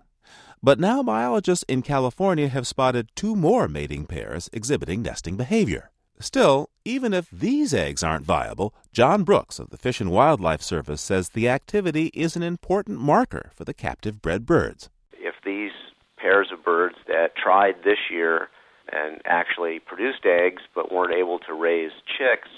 [0.64, 5.92] But now biologists in California have spotted two more mating pairs exhibiting nesting behavior.
[6.20, 11.02] Still, even if these eggs aren't viable, John Brooks of the Fish and Wildlife Service
[11.02, 14.90] says the activity is an important marker for the captive bred birds.
[15.12, 15.72] If these
[16.18, 18.50] pairs of birds that tried this year
[18.92, 22.50] and actually produced eggs but weren't able to raise chicks,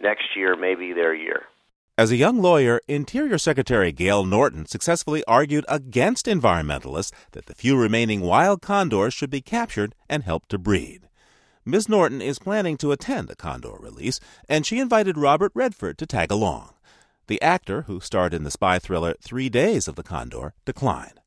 [0.00, 1.42] next year may be their year.
[1.98, 7.76] As a young lawyer, Interior Secretary Gale Norton successfully argued against environmentalists that the few
[7.76, 11.08] remaining wild condors should be captured and helped to breed.
[11.64, 11.88] Ms.
[11.88, 16.30] Norton is planning to attend the condor release, and she invited Robert Redford to tag
[16.30, 16.72] along.
[17.26, 21.20] The actor, who starred in the spy thriller Three Days of the Condor, declined.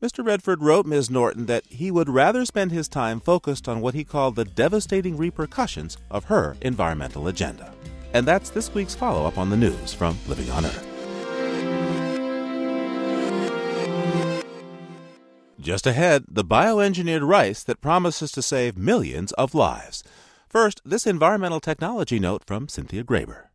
[0.00, 0.24] Mr.
[0.24, 1.10] Redford wrote Ms.
[1.10, 5.16] Norton that he would rather spend his time focused on what he called the devastating
[5.16, 7.74] repercussions of her environmental agenda.
[8.12, 10.84] And that's this week's follow up on the news from Living on Earth.
[15.58, 20.04] Just ahead, the bioengineered rice that promises to save millions of lives.
[20.48, 23.47] First, this environmental technology note from Cynthia Graber.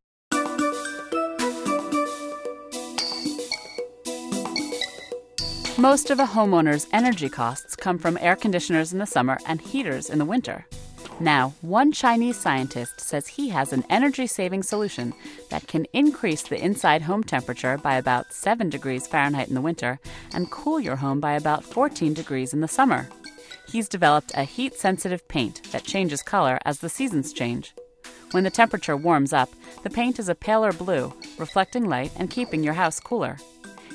[5.77, 10.07] Most of a homeowner's energy costs come from air conditioners in the summer and heaters
[10.07, 10.67] in the winter.
[11.19, 15.15] Now, one Chinese scientist says he has an energy saving solution
[15.49, 19.99] that can increase the inside home temperature by about 7 degrees Fahrenheit in the winter
[20.31, 23.09] and cool your home by about 14 degrees in the summer.
[23.67, 27.73] He's developed a heat sensitive paint that changes color as the seasons change.
[28.29, 29.49] When the temperature warms up,
[29.81, 33.37] the paint is a paler blue, reflecting light and keeping your house cooler.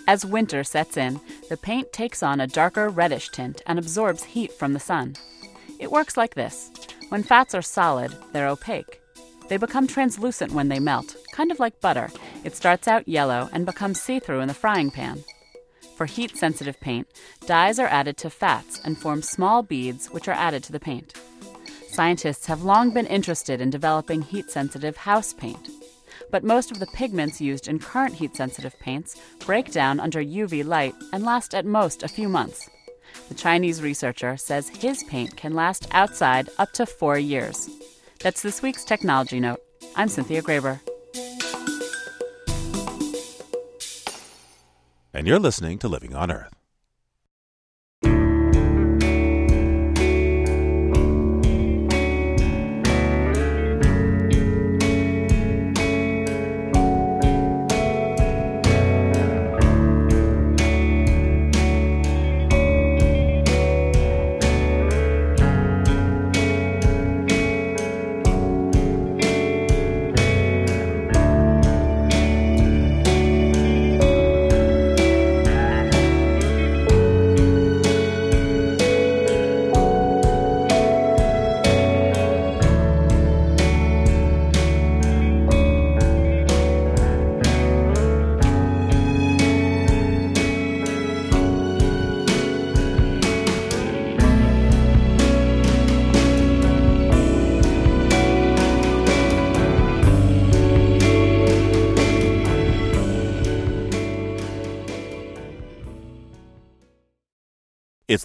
[0.08, 4.50] As winter sets in, the paint takes on a darker reddish tint and absorbs heat
[4.50, 5.16] from the sun.
[5.78, 6.70] It works like this
[7.10, 9.02] when fats are solid, they're opaque.
[9.50, 12.08] They become translucent when they melt, kind of like butter.
[12.42, 15.24] It starts out yellow and becomes see through in the frying pan.
[15.96, 17.06] For heat sensitive paint,
[17.44, 21.20] dyes are added to fats and form small beads which are added to the paint.
[21.90, 25.68] Scientists have long been interested in developing heat sensitive house paint
[26.30, 30.64] but most of the pigments used in current heat sensitive paints break down under UV
[30.64, 32.68] light and last at most a few months.
[33.28, 37.68] The Chinese researcher says his paint can last outside up to four years.
[38.20, 39.60] That's this week's Technology Note.
[39.96, 40.80] I'm Cynthia Graber.
[45.14, 46.54] And you're listening to Living on Earth.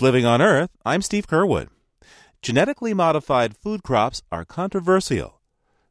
[0.03, 0.69] Living on Earth.
[0.85, 1.69] I'm Steve Curwood.
[2.41, 5.39] Genetically modified food crops are controversial.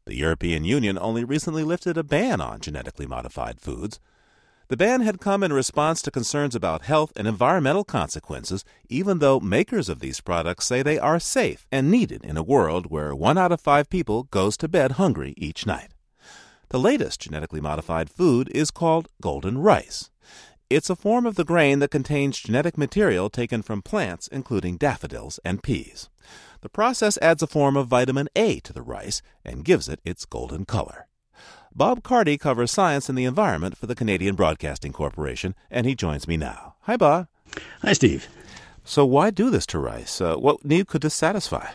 [0.04, 4.00] The European Union only recently lifted a ban on genetically modified foods.
[4.68, 9.40] The ban had come in response to concerns about health and environmental consequences, even though
[9.40, 13.38] makers of these products say they are safe and needed in a world where one
[13.38, 15.94] out of five people goes to bed hungry each night.
[16.68, 20.10] The latest genetically modified food is called golden rice.
[20.74, 25.38] It's a form of the grain that contains genetic material taken from plants, including daffodils
[25.44, 26.08] and peas.
[26.62, 30.24] The process adds a form of vitamin A to the rice and gives it its
[30.24, 31.08] golden color.
[31.74, 36.26] Bob Carty covers science and the environment for the Canadian Broadcasting Corporation, and he joins
[36.26, 36.76] me now.
[36.82, 37.28] Hi, Bob.
[37.82, 38.26] Hi, Steve.
[38.82, 40.22] So, why do this to rice?
[40.22, 41.68] Uh, what need could this satisfy?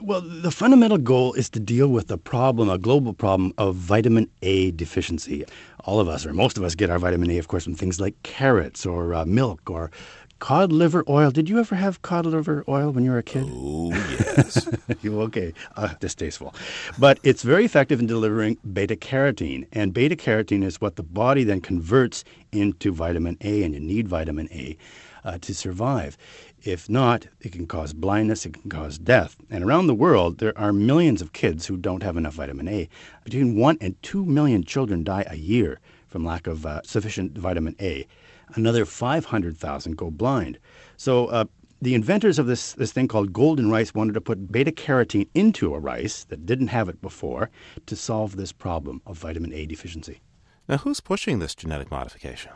[0.00, 4.28] Well, the fundamental goal is to deal with the problem, a global problem of vitamin
[4.42, 5.44] A deficiency.
[5.84, 7.98] All of us, or most of us, get our vitamin A, of course, from things
[7.98, 9.90] like carrots or uh, milk or
[10.38, 11.30] cod liver oil.
[11.30, 13.46] Did you ever have cod liver oil when you were a kid?
[13.48, 13.90] Oh,
[14.36, 14.68] yes.
[15.02, 16.54] okay, uh, distasteful.
[16.98, 19.66] But it's very effective in delivering beta carotene.
[19.72, 22.22] And beta carotene is what the body then converts
[22.52, 24.76] into vitamin A, and you need vitamin A
[25.24, 26.16] uh, to survive.
[26.64, 29.36] If not, it can cause blindness, it can cause death.
[29.50, 32.88] And around the world, there are millions of kids who don't have enough vitamin A.
[33.24, 37.76] Between 1 and 2 million children die a year from lack of uh, sufficient vitamin
[37.80, 38.06] A.
[38.54, 40.58] Another 500,000 go blind.
[40.96, 41.44] So, uh,
[41.82, 45.74] the inventors of this, this thing called golden rice wanted to put beta carotene into
[45.74, 47.50] a rice that didn't have it before
[47.84, 50.20] to solve this problem of vitamin A deficiency.
[50.68, 52.52] Now, who's pushing this genetic modification?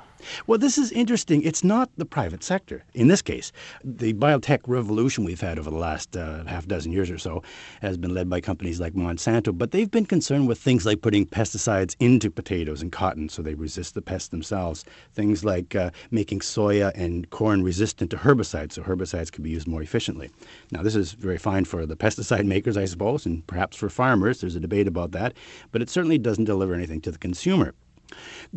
[0.46, 1.42] Well, this is interesting.
[1.42, 2.84] It's not the private sector.
[2.94, 3.52] In this case,
[3.84, 7.42] the biotech revolution we've had over the last uh, half dozen years or so
[7.82, 11.26] has been led by companies like Monsanto, but they've been concerned with things like putting
[11.26, 14.84] pesticides into potatoes and cotton so they resist the pests themselves.
[15.14, 19.68] Things like uh, making soya and corn resistant to herbicides so herbicides can be used
[19.68, 20.30] more efficiently.
[20.70, 24.40] Now, this is very fine for the pesticide makers, I suppose, and perhaps for farmers.
[24.40, 25.34] There's a debate about that,
[25.72, 27.74] but it certainly doesn't deliver anything to the consumer.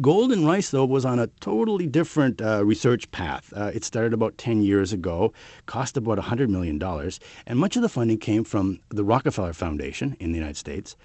[0.02, 3.54] Golden rice, though, was on a totally different uh, research path.
[3.56, 5.34] Uh, it started about 10 years ago,
[5.66, 6.82] cost about $100 million,
[7.46, 10.96] and much of the funding came from the Rockefeller Foundation in the United States.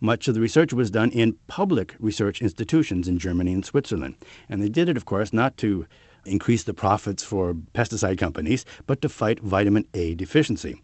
[0.00, 4.14] Much of the research was done in public research institutions in Germany and Switzerland.
[4.48, 5.86] And they did it, of course, not to
[6.24, 10.80] increase the profits for pesticide companies, but to fight vitamin A deficiency.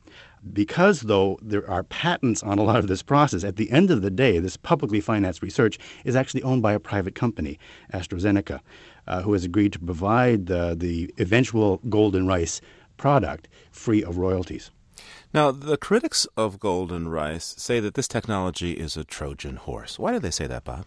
[0.53, 4.03] Because, though, there are patents on a lot of this process, at the end of
[4.03, 7.59] the day, this publicly financed research is actually owned by a private company,
[7.93, 8.61] AstraZeneca,
[9.07, 12.61] uh, who has agreed to provide the, the eventual golden rice
[12.97, 14.71] product free of royalties.
[15.33, 19.99] Now, the critics of golden rice say that this technology is a Trojan horse.
[19.99, 20.85] Why do they say that, Bob?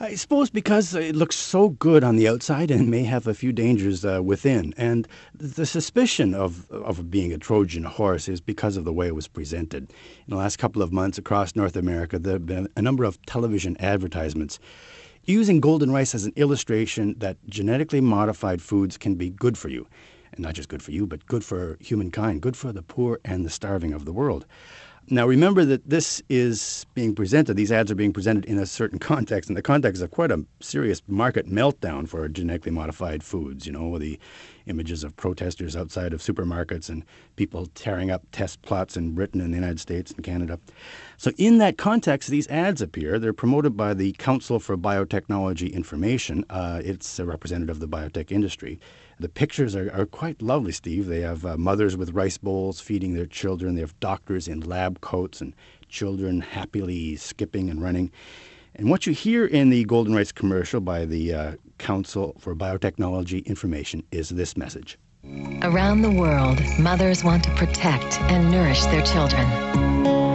[0.00, 3.52] I suppose because it looks so good on the outside and may have a few
[3.52, 4.74] dangers uh, within.
[4.76, 9.14] And the suspicion of, of being a Trojan horse is because of the way it
[9.14, 9.90] was presented.
[9.90, 13.20] In the last couple of months across North America, there have been a number of
[13.26, 14.58] television advertisements
[15.24, 19.86] using golden rice as an illustration that genetically modified foods can be good for you.
[20.32, 23.44] And not just good for you, but good for humankind, good for the poor and
[23.44, 24.46] the starving of the world.
[25.10, 29.00] Now, remember that this is being presented, these ads are being presented in a certain
[29.00, 33.66] context, and the context of quite a serious market meltdown for genetically modified foods.
[33.66, 34.18] You know, the
[34.66, 39.52] images of protesters outside of supermarkets and people tearing up test plots in Britain and
[39.52, 40.58] the United States and Canada.
[41.16, 43.18] So, in that context, these ads appear.
[43.18, 48.30] They're promoted by the Council for Biotechnology Information, uh, it's a representative of the biotech
[48.30, 48.78] industry.
[49.22, 51.06] The pictures are, are quite lovely, Steve.
[51.06, 53.76] They have uh, mothers with rice bowls feeding their children.
[53.76, 55.54] They have doctors in lab coats and
[55.88, 58.10] children happily skipping and running.
[58.74, 63.46] And what you hear in the Golden Rice commercial by the uh, Council for Biotechnology
[63.46, 64.98] Information is this message.
[65.62, 69.46] Around the world, mothers want to protect and nourish their children.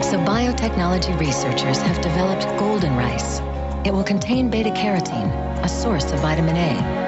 [0.01, 3.41] So biotechnology researchers have developed golden rice.
[3.85, 5.29] It will contain beta carotene,
[5.61, 7.06] a source of vitamin A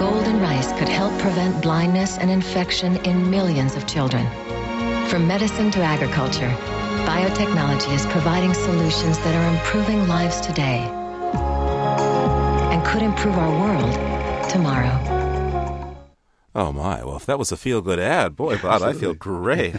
[0.00, 4.26] golden rice could help prevent blindness and infection in millions of children.
[5.10, 6.48] From medicine to agriculture,
[7.04, 10.78] biotechnology is providing solutions that are improving lives today
[12.72, 14.96] and could improve our world tomorrow.
[16.54, 19.74] Oh my, well, if that was a feel good ad, boy, Bob, I feel great.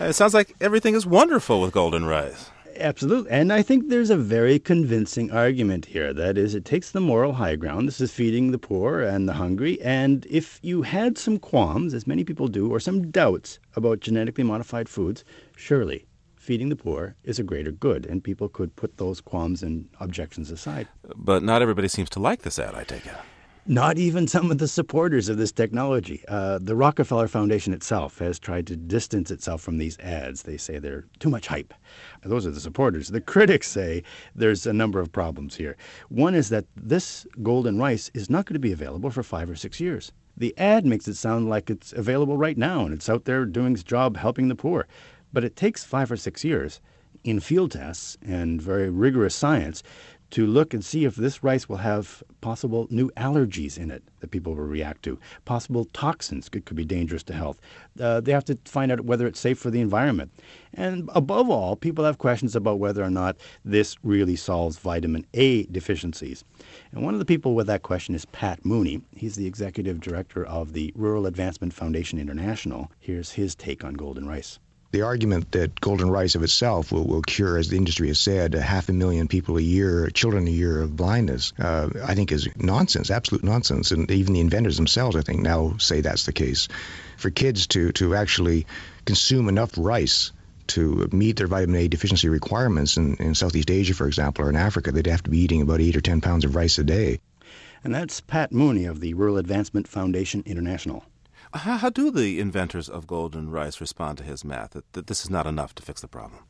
[0.00, 2.51] Uh, it sounds like everything is wonderful with golden rice.
[2.82, 3.30] Absolutely.
[3.30, 6.12] And I think there's a very convincing argument here.
[6.12, 7.86] That is, it takes the moral high ground.
[7.86, 9.80] This is feeding the poor and the hungry.
[9.82, 14.42] And if you had some qualms, as many people do, or some doubts about genetically
[14.44, 15.24] modified foods,
[15.56, 19.88] surely feeding the poor is a greater good, and people could put those qualms and
[20.00, 20.88] objections aside.
[21.14, 23.14] But not everybody seems to like this ad, I take it.
[23.66, 26.24] Not even some of the supporters of this technology.
[26.26, 30.42] Uh, the Rockefeller Foundation itself has tried to distance itself from these ads.
[30.42, 31.72] They say they're too much hype.
[32.24, 33.10] Those are the supporters.
[33.10, 34.02] The critics say
[34.34, 35.76] there's a number of problems here.
[36.08, 39.54] One is that this golden rice is not going to be available for five or
[39.54, 40.10] six years.
[40.36, 43.74] The ad makes it sound like it's available right now and it's out there doing
[43.74, 44.88] its job helping the poor.
[45.32, 46.80] But it takes five or six years
[47.22, 49.84] in field tests and very rigorous science
[50.32, 54.30] to look and see if this rice will have possible new allergies in it that
[54.30, 57.60] people will react to, possible toxins that could be dangerous to health.
[58.00, 60.32] Uh, they have to find out whether it's safe for the environment.
[60.72, 65.64] And above all, people have questions about whether or not this really solves vitamin A
[65.64, 66.44] deficiencies.
[66.92, 69.02] And one of the people with that question is Pat Mooney.
[69.14, 72.90] He's the executive director of the Rural Advancement Foundation International.
[72.98, 74.58] Here's his take on golden rice
[74.92, 78.54] the argument that golden rice of itself will, will cure, as the industry has said,
[78.54, 82.30] a half a million people a year, children a year of blindness, uh, I think
[82.30, 83.90] is nonsense, absolute nonsense.
[83.90, 86.68] And even the inventors themselves, I think, now say that's the case.
[87.16, 88.66] For kids to, to actually
[89.06, 90.30] consume enough rice
[90.68, 94.56] to meet their vitamin A deficiency requirements in, in Southeast Asia, for example, or in
[94.56, 97.18] Africa, they'd have to be eating about eight or 10 pounds of rice a day.
[97.82, 101.04] And that's Pat Mooney of the Rural Advancement Foundation International.
[101.54, 105.22] How, how, do the inventors of golden rice respond to his math that, that this
[105.22, 106.40] is not enough to fix the problem?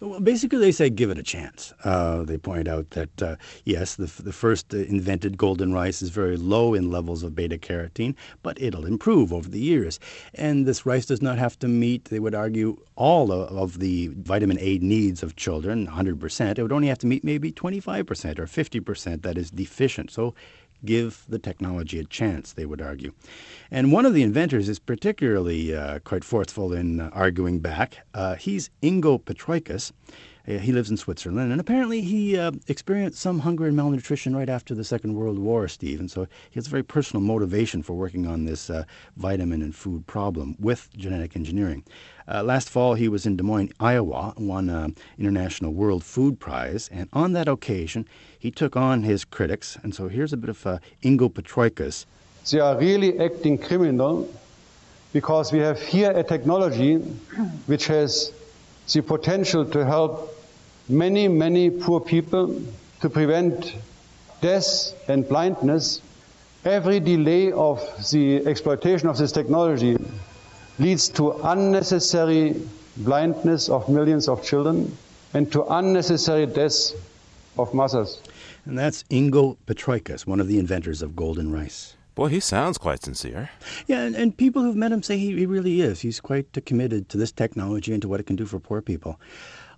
[0.00, 1.74] Well, basically, they say give it a chance.
[1.84, 6.08] Uh, they point out that, uh, yes, the, the first uh, invented golden rice is
[6.08, 10.00] very low in levels of beta carotene, but it'll improve over the years.
[10.34, 14.58] And this rice does not have to meet, they would argue, all of the vitamin
[14.58, 16.58] A needs of children, 100%.
[16.58, 20.10] It would only have to meet maybe 25% or 50% that is deficient.
[20.10, 20.34] So
[20.84, 23.12] give the technology a chance, they would argue.
[23.70, 27.98] And one of the inventors is particularly uh, quite forceful in uh, arguing back.
[28.14, 29.92] Uh, he's Ingo Potrykus.
[30.48, 34.48] Uh, he lives in Switzerland, and apparently he uh, experienced some hunger and malnutrition right
[34.48, 35.98] after the Second World War, Steve.
[35.98, 38.84] And so he has a very personal motivation for working on this uh,
[39.16, 41.82] vitamin and food problem with genetic engineering.
[42.28, 47.08] Last fall, he was in Des Moines, Iowa, won an International World Food Prize, and
[47.12, 48.06] on that occasion,
[48.46, 49.76] he took on his critics.
[49.82, 52.06] And so here's a bit of uh, Ingo Potrykus.
[52.48, 54.32] They are really acting criminal
[55.12, 56.94] because we have here a technology
[57.66, 58.30] which has
[58.92, 60.32] the potential to help
[60.88, 62.62] many, many poor people
[63.00, 63.74] to prevent
[64.42, 66.00] death and blindness.
[66.64, 67.80] Every delay of
[68.12, 69.96] the exploitation of this technology
[70.78, 72.54] leads to unnecessary
[72.96, 74.96] blindness of millions of children
[75.34, 76.94] and to unnecessary deaths
[77.58, 78.20] of mothers.
[78.66, 81.96] And that's Ingo Potrykus, one of the inventors of golden rice.
[82.16, 83.48] Boy, he sounds quite sincere.
[83.86, 86.00] Yeah, and, and people who've met him say he, he really is.
[86.00, 89.20] He's quite committed to this technology and to what it can do for poor people.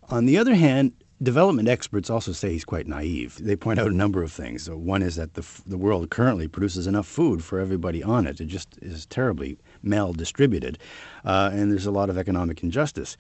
[0.08, 3.38] On the other hand, development experts also say he's quite naive.
[3.42, 4.70] They point out a number of things.
[4.70, 8.40] One is that the, the world currently produces enough food for everybody on it.
[8.40, 10.78] It just is terribly mal-distributed,
[11.24, 13.16] uh, and there's a lot of economic injustice.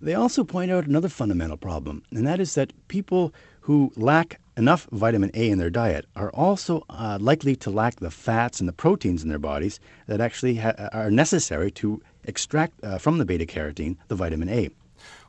[0.00, 4.86] They also point out another fundamental problem, and that is that people who lack enough
[4.92, 8.72] vitamin A in their diet are also uh, likely to lack the fats and the
[8.72, 13.46] proteins in their bodies that actually ha- are necessary to extract uh, from the beta
[13.46, 14.70] carotene the vitamin A.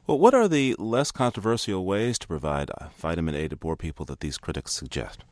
[0.06, 4.06] Well, what are the less controversial ways to provide uh, vitamin A to poor people
[4.06, 5.24] that these critics suggest?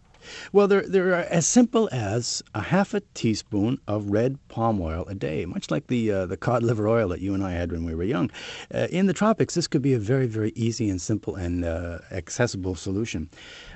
[0.52, 5.46] Well, they're, as simple as a half a teaspoon of red palm oil a day,
[5.46, 7.96] much like the, uh, the cod liver oil that you and I had when we
[7.96, 8.30] were young.
[8.74, 12.00] Uh, in the tropics, this could be a very, very easy and simple and uh,
[12.12, 13.30] accessible solution.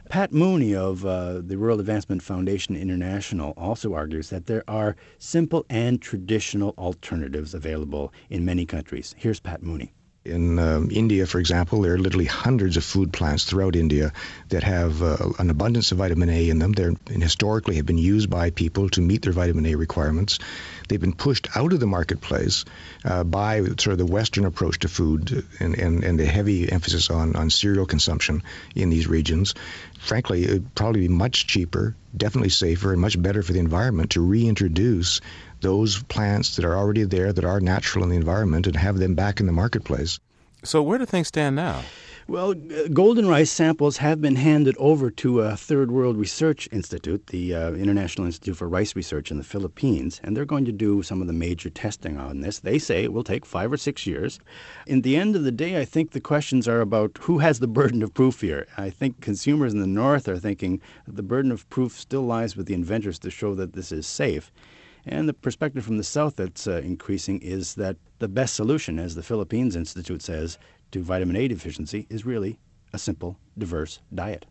[0.09, 5.65] Pat Mooney of uh, the Rural Advancement Foundation International also argues that there are simple
[5.69, 9.15] and traditional alternatives available in many countries.
[9.17, 9.94] Here's Pat Mooney.
[10.25, 14.11] In um, India, for example, there are literally hundreds of food plants throughout India
[14.49, 16.71] that have uh, an abundance of vitamin A in them.
[16.71, 20.39] They historically have been used by people to meet their vitamin A requirements.
[20.87, 22.65] They've been pushed out of the marketplace
[23.03, 27.11] uh, by sort of the Western approach to food and, and, and the heavy emphasis
[27.11, 28.41] on, on cereal consumption
[28.73, 29.53] in these regions.
[29.99, 34.11] Frankly, it would probably be much cheaper, definitely safer, and much better for the environment
[34.11, 35.21] to reintroduce
[35.65, 39.15] those plants that are already there, that are natural in the environment, and have them
[39.15, 40.19] back in the marketplace.
[40.63, 41.81] So, where do things stand now?
[42.27, 47.55] Well, golden rice samples have been handed over to a Third World Research Institute, the
[47.55, 51.21] uh, International Institute for Rice Research in the Philippines, and they're going to do some
[51.21, 52.59] of the major testing on this.
[52.59, 54.39] They say it will take five or six years.
[54.85, 57.67] In the end of the day, I think the questions are about who has the
[57.67, 58.67] burden of proof here.
[58.77, 62.67] I think consumers in the North are thinking the burden of proof still lies with
[62.67, 64.51] the inventors to show that this is safe.
[65.05, 69.15] And the perspective from the South that's uh, increasing is that the best solution, as
[69.15, 70.57] the Philippines Institute says,
[70.91, 72.57] to vitamin A deficiency is really
[72.93, 74.45] a simple, diverse diet.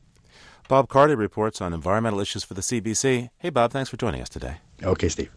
[0.69, 3.31] Bob Carty reports on environmental issues for the CBC.
[3.39, 4.57] Hey, Bob, thanks for joining us today.
[4.83, 5.31] Okay, Steve.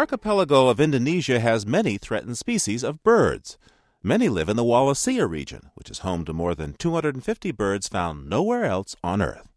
[0.00, 3.58] Archipelago of Indonesia has many threatened species of birds.
[4.02, 8.26] Many live in the Wallacea region, which is home to more than 250 birds found
[8.26, 9.52] nowhere else on Earth.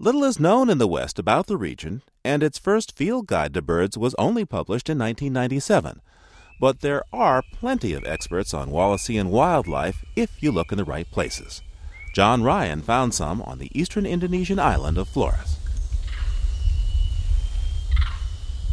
[0.00, 3.62] Little is known in the West about the region, and its first field guide to
[3.62, 6.00] birds was only published in 1997.
[6.60, 11.08] But there are plenty of experts on Wallacean wildlife if you look in the right
[11.08, 11.62] places.
[12.16, 15.57] John Ryan found some on the eastern Indonesian island of Flores.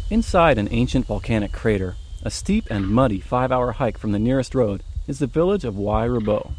[0.08, 4.54] Inside an ancient volcanic crater, a steep and muddy five hour hike from the nearest
[4.54, 6.52] road, is the village of Wae Rebo.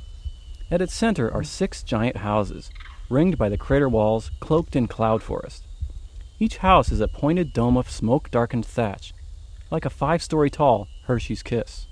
[0.69, 2.69] At its center are six giant houses,
[3.09, 5.63] ringed by the crater walls cloaked in cloud forest.
[6.39, 9.13] Each house is a pointed dome of smoke darkened thatch,
[9.71, 11.87] like a five story tall Hershey's Kiss.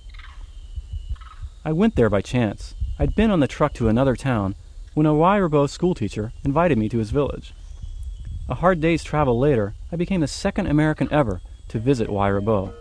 [1.63, 2.75] I went there by chance.
[2.99, 4.55] I'd been on the truck to another town
[4.93, 7.53] when a Wae Rebo schoolteacher invited me to his village.
[8.47, 12.71] A hard day's travel later, I became the second American ever to visit Wae Rebo.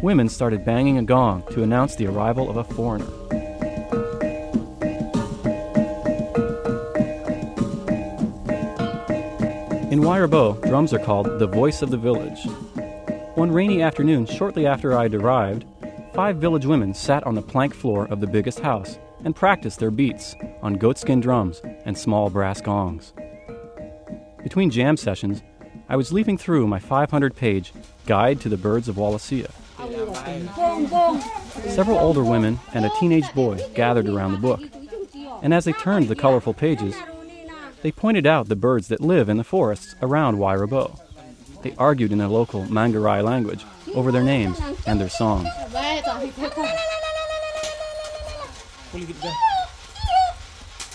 [0.00, 3.10] Women started banging a gong to announce the arrival of a foreigner.
[9.90, 12.46] In Wae Rebo, drums are called the voice of the village.
[13.34, 15.64] One rainy afternoon, shortly after I'd arrived,
[16.14, 19.90] five village women sat on the plank floor of the biggest house and practiced their
[19.90, 23.12] beats on goatskin drums and small brass gongs.
[24.46, 25.42] Between jam sessions,
[25.88, 27.72] I was leafing through my 500 page
[28.06, 29.50] Guide to the Birds of Wallacea.
[31.74, 34.60] Several older women and a teenage boy gathered around the book,
[35.42, 36.94] and as they turned the colorful pages,
[37.82, 40.96] they pointed out the birds that live in the forests around Wae Rebo.
[41.62, 43.64] They argued in their local Manggarai language
[43.96, 45.48] over their names and their songs.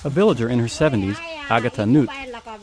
[0.05, 1.17] A villager in her 70s,
[1.51, 2.07] Agatha Nut,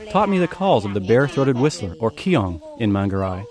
[0.09, 3.45] taught me the calls of the bare-throated whistler, or keong, in Manggarai.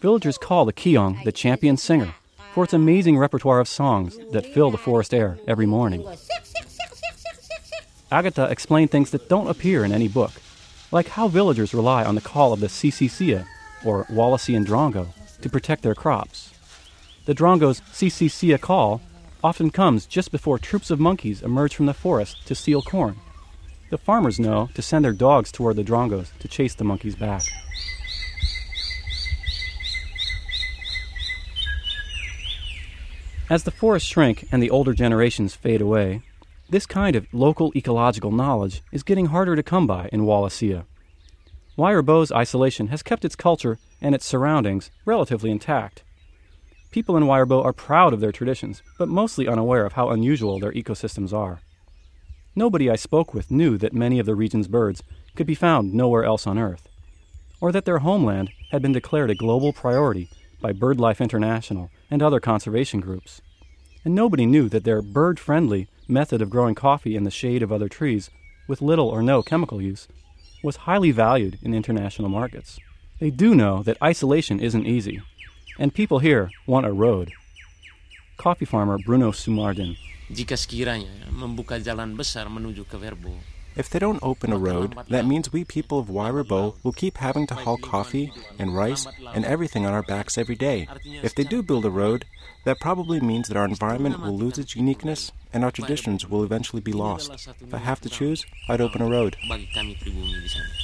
[0.00, 2.12] Villagers call the keong the champion singer
[2.52, 6.06] for its amazing repertoire of songs that fill the forest air every morning.
[8.12, 10.32] Agatha explained things that don't appear in any book,
[10.92, 13.46] like how villagers rely on the call of the Sisisia,
[13.86, 15.06] or Wallacean drongo,
[15.40, 16.52] to protect their crops.
[17.24, 19.00] The drongo's Sisisia call
[19.42, 23.16] often comes just before troops of monkeys emerge from the forest to steal corn.
[23.90, 27.42] The farmers know to send their dogs toward the drongos to chase the monkeys back.
[33.50, 36.20] As the forests shrink and the older generations fade away,
[36.68, 40.84] this kind of local ecological knowledge is getting harder to come by in Wallacea.
[41.74, 46.02] Wae Rebo's isolation has kept its culture and its surroundings relatively intact.
[46.90, 50.72] People in Rabo are proud of their traditions, but mostly unaware of how unusual their
[50.72, 51.60] ecosystems are.
[52.58, 55.04] Nobody I spoke with knew that many of the region's birds
[55.36, 56.88] could be found nowhere else on Earth,
[57.60, 60.28] or that their homeland had been declared a global priority
[60.60, 63.40] by BirdLife International and other conservation groups.
[64.04, 67.70] And nobody knew that their bird friendly method of growing coffee in the shade of
[67.70, 68.28] other trees,
[68.66, 70.08] with little or no chemical use,
[70.60, 72.80] was highly valued in international markets.
[73.20, 75.22] They do know that isolation isn't easy,
[75.78, 77.30] and people here want a road.
[78.36, 79.96] Coffee farmer Bruno Sumardin.
[80.28, 83.32] Jika sekiranya membuka jalan besar menuju ke Verbo,
[83.78, 87.18] If they don't open a road, that means we people of Wae Rebo will keep
[87.18, 90.88] having to haul coffee and rice and everything on our backs every day.
[91.22, 92.24] If they do build a road,
[92.66, 96.82] that probably means that our environment will lose its uniqueness and our traditions will eventually
[96.82, 97.30] be lost.
[97.62, 99.36] If I have to choose, I'd open a road.
[99.48, 100.74] bagi kami pribumi di sana.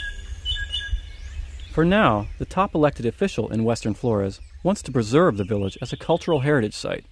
[1.74, 5.92] For now, the top elected official in Western Flores wants to preserve the village as
[5.92, 7.04] a cultural heritage site.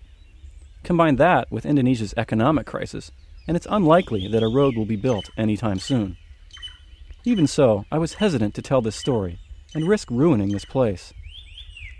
[0.84, 3.12] Combine that with Indonesia's economic crisis,
[3.46, 6.16] and it's unlikely that a road will be built anytime soon.
[7.24, 9.38] Even so, I was hesitant to tell this story
[9.74, 11.12] and risk ruining this place.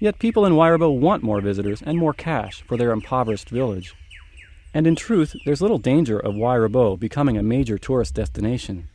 [0.00, 3.94] Yet people in Wae Rebo want more visitors and more cash for their impoverished village.
[4.74, 8.88] And in truth, there's little danger of Wae Rebo becoming a major tourist destination.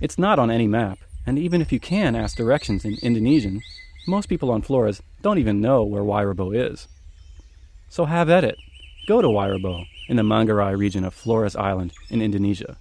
[0.00, 3.60] It's not on any map, and even if you can ask directions in Indonesian,
[4.06, 6.88] most people on Flores don't even know where Wae Rebo is.
[7.90, 8.56] So have at it.
[9.06, 12.76] Go to Wae Rebo in the Manggarai region of Flores Island in Indonesia.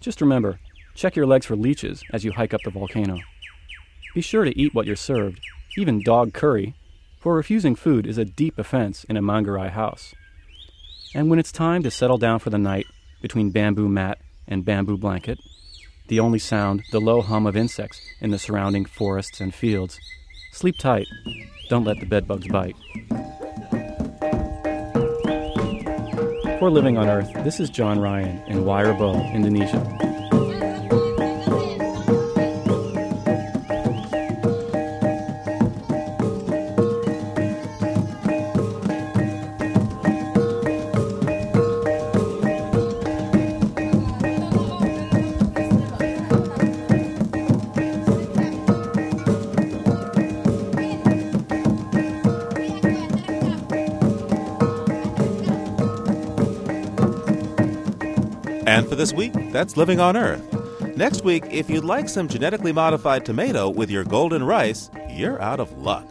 [0.00, 0.58] Just remember,
[0.94, 3.18] check your legs for leeches as you hike up the volcano.
[4.14, 5.40] Be sure to eat what you're served,
[5.78, 6.74] even dog curry,
[7.20, 10.12] for refusing food is a deep offense in a Manggarai house.
[11.14, 12.86] And when it's time to settle down for the night
[13.22, 14.18] between bamboo mat
[14.48, 15.38] and bamboo blanket,
[16.10, 19.96] The only sound, the low hum of insects in the surrounding forests and fields.
[20.50, 21.06] Sleep tight.
[21.68, 22.74] Don't let the bedbugs bite.
[26.60, 30.09] For Living on Earth, this is John Ryan in Wae Rebo, Indonesia.
[59.00, 60.44] This week, that's Living on Earth.
[60.94, 65.58] Next week, if you'd like some genetically modified tomato with your golden rice, you're out
[65.58, 66.06] of luck.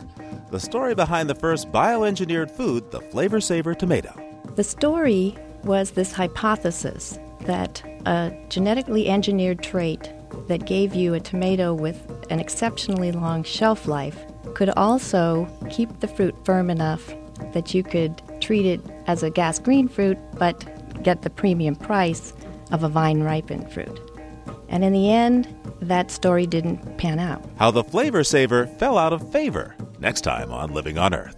[0.50, 4.12] The story behind the first bioengineered food, the Flavr Savr tomato.
[4.56, 10.12] The story was this hypothesis that a genetically engineered trait
[10.48, 14.18] that gave you a tomato with an exceptionally long shelf life
[14.56, 17.14] could also keep the fruit firm enough
[17.54, 20.66] that you could treat it as a gas green fruit but
[21.04, 22.34] get the premium price
[22.72, 24.00] of a vine ripened fruit.
[24.70, 27.44] And in the end, that story didn't pan out.
[27.58, 29.76] How the Flavr Savr fell out of favor.
[30.00, 31.36] Next time on Living on Earth.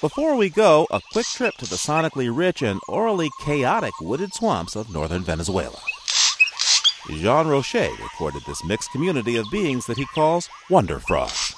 [0.00, 4.74] Before we go, a quick trip to the sonically rich and aurally chaotic wooded swamps
[4.74, 5.78] of northern Venezuela.
[7.08, 11.54] Jean Roche recorded this mixed community of beings that he calls wonder frogs.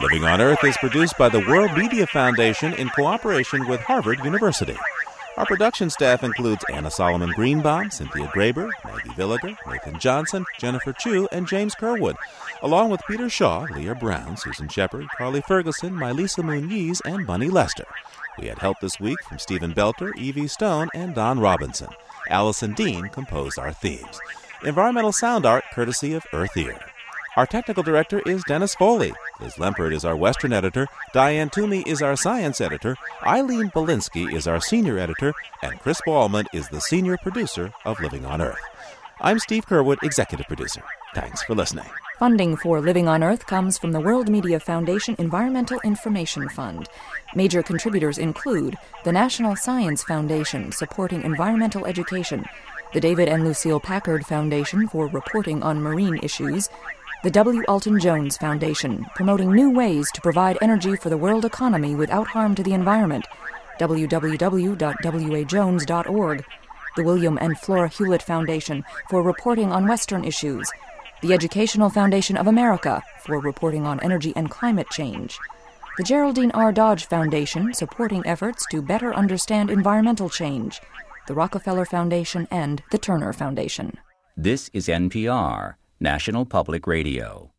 [0.00, 4.76] Living on Earth is produced by the World Media Foundation in cooperation with Harvard University.
[5.36, 11.28] Our production staff includes Anna Solomon Greenbaum, Cynthia Graber, Maggie Villiger, Nathan Johnson, Jennifer Chu,
[11.30, 12.16] and James Curwood,
[12.62, 17.86] along with Peter Shaw, Leah Brown, Susan Shepard, Carly Ferguson, Mylisa Muniz, and Bunny Lester.
[18.38, 21.88] We had help this week from Stephen Belter, Evie Stone, and Don Robinson.
[22.30, 24.20] Allison Dean composed our themes.
[24.64, 26.76] Environmental sound art courtesy of Earth Ear.
[27.36, 29.12] Our technical director is Dennis Foley.
[29.40, 30.88] Liz Lempert is our Western editor.
[31.12, 32.96] Diane Toomey is our science editor.
[33.22, 35.32] Eileen Bolinsky is our senior editor.
[35.62, 38.58] And Chris Ballman is the senior producer of Living on Earth.
[39.20, 40.82] I'm Steve Curwood, executive producer.
[41.14, 41.86] Thanks for listening.
[42.18, 46.88] Funding for Living on Earth comes from the World Media Foundation Environmental Information Fund.
[47.36, 52.44] Major contributors include the National Science Foundation, supporting environmental education,
[52.94, 56.70] the David and Lucile Packard Foundation for reporting on marine issues,
[57.22, 57.62] the W.
[57.68, 62.54] Alton Jones Foundation, promoting new ways to provide energy for the world economy without harm
[62.54, 63.26] to the environment,
[63.78, 66.44] www.wajones.org,
[66.96, 70.70] the William and Flora Hewlett Foundation for reporting on Western issues,
[71.20, 75.38] the Educational Foundation of America for reporting on energy and climate change,
[75.98, 76.72] the Geraldine R.
[76.72, 80.80] Dodge Foundation supporting efforts to better understand environmental change,
[81.28, 83.98] the Rockefeller Foundation, and the Turner Foundation.
[84.36, 87.52] This is NPR, National Public Radio.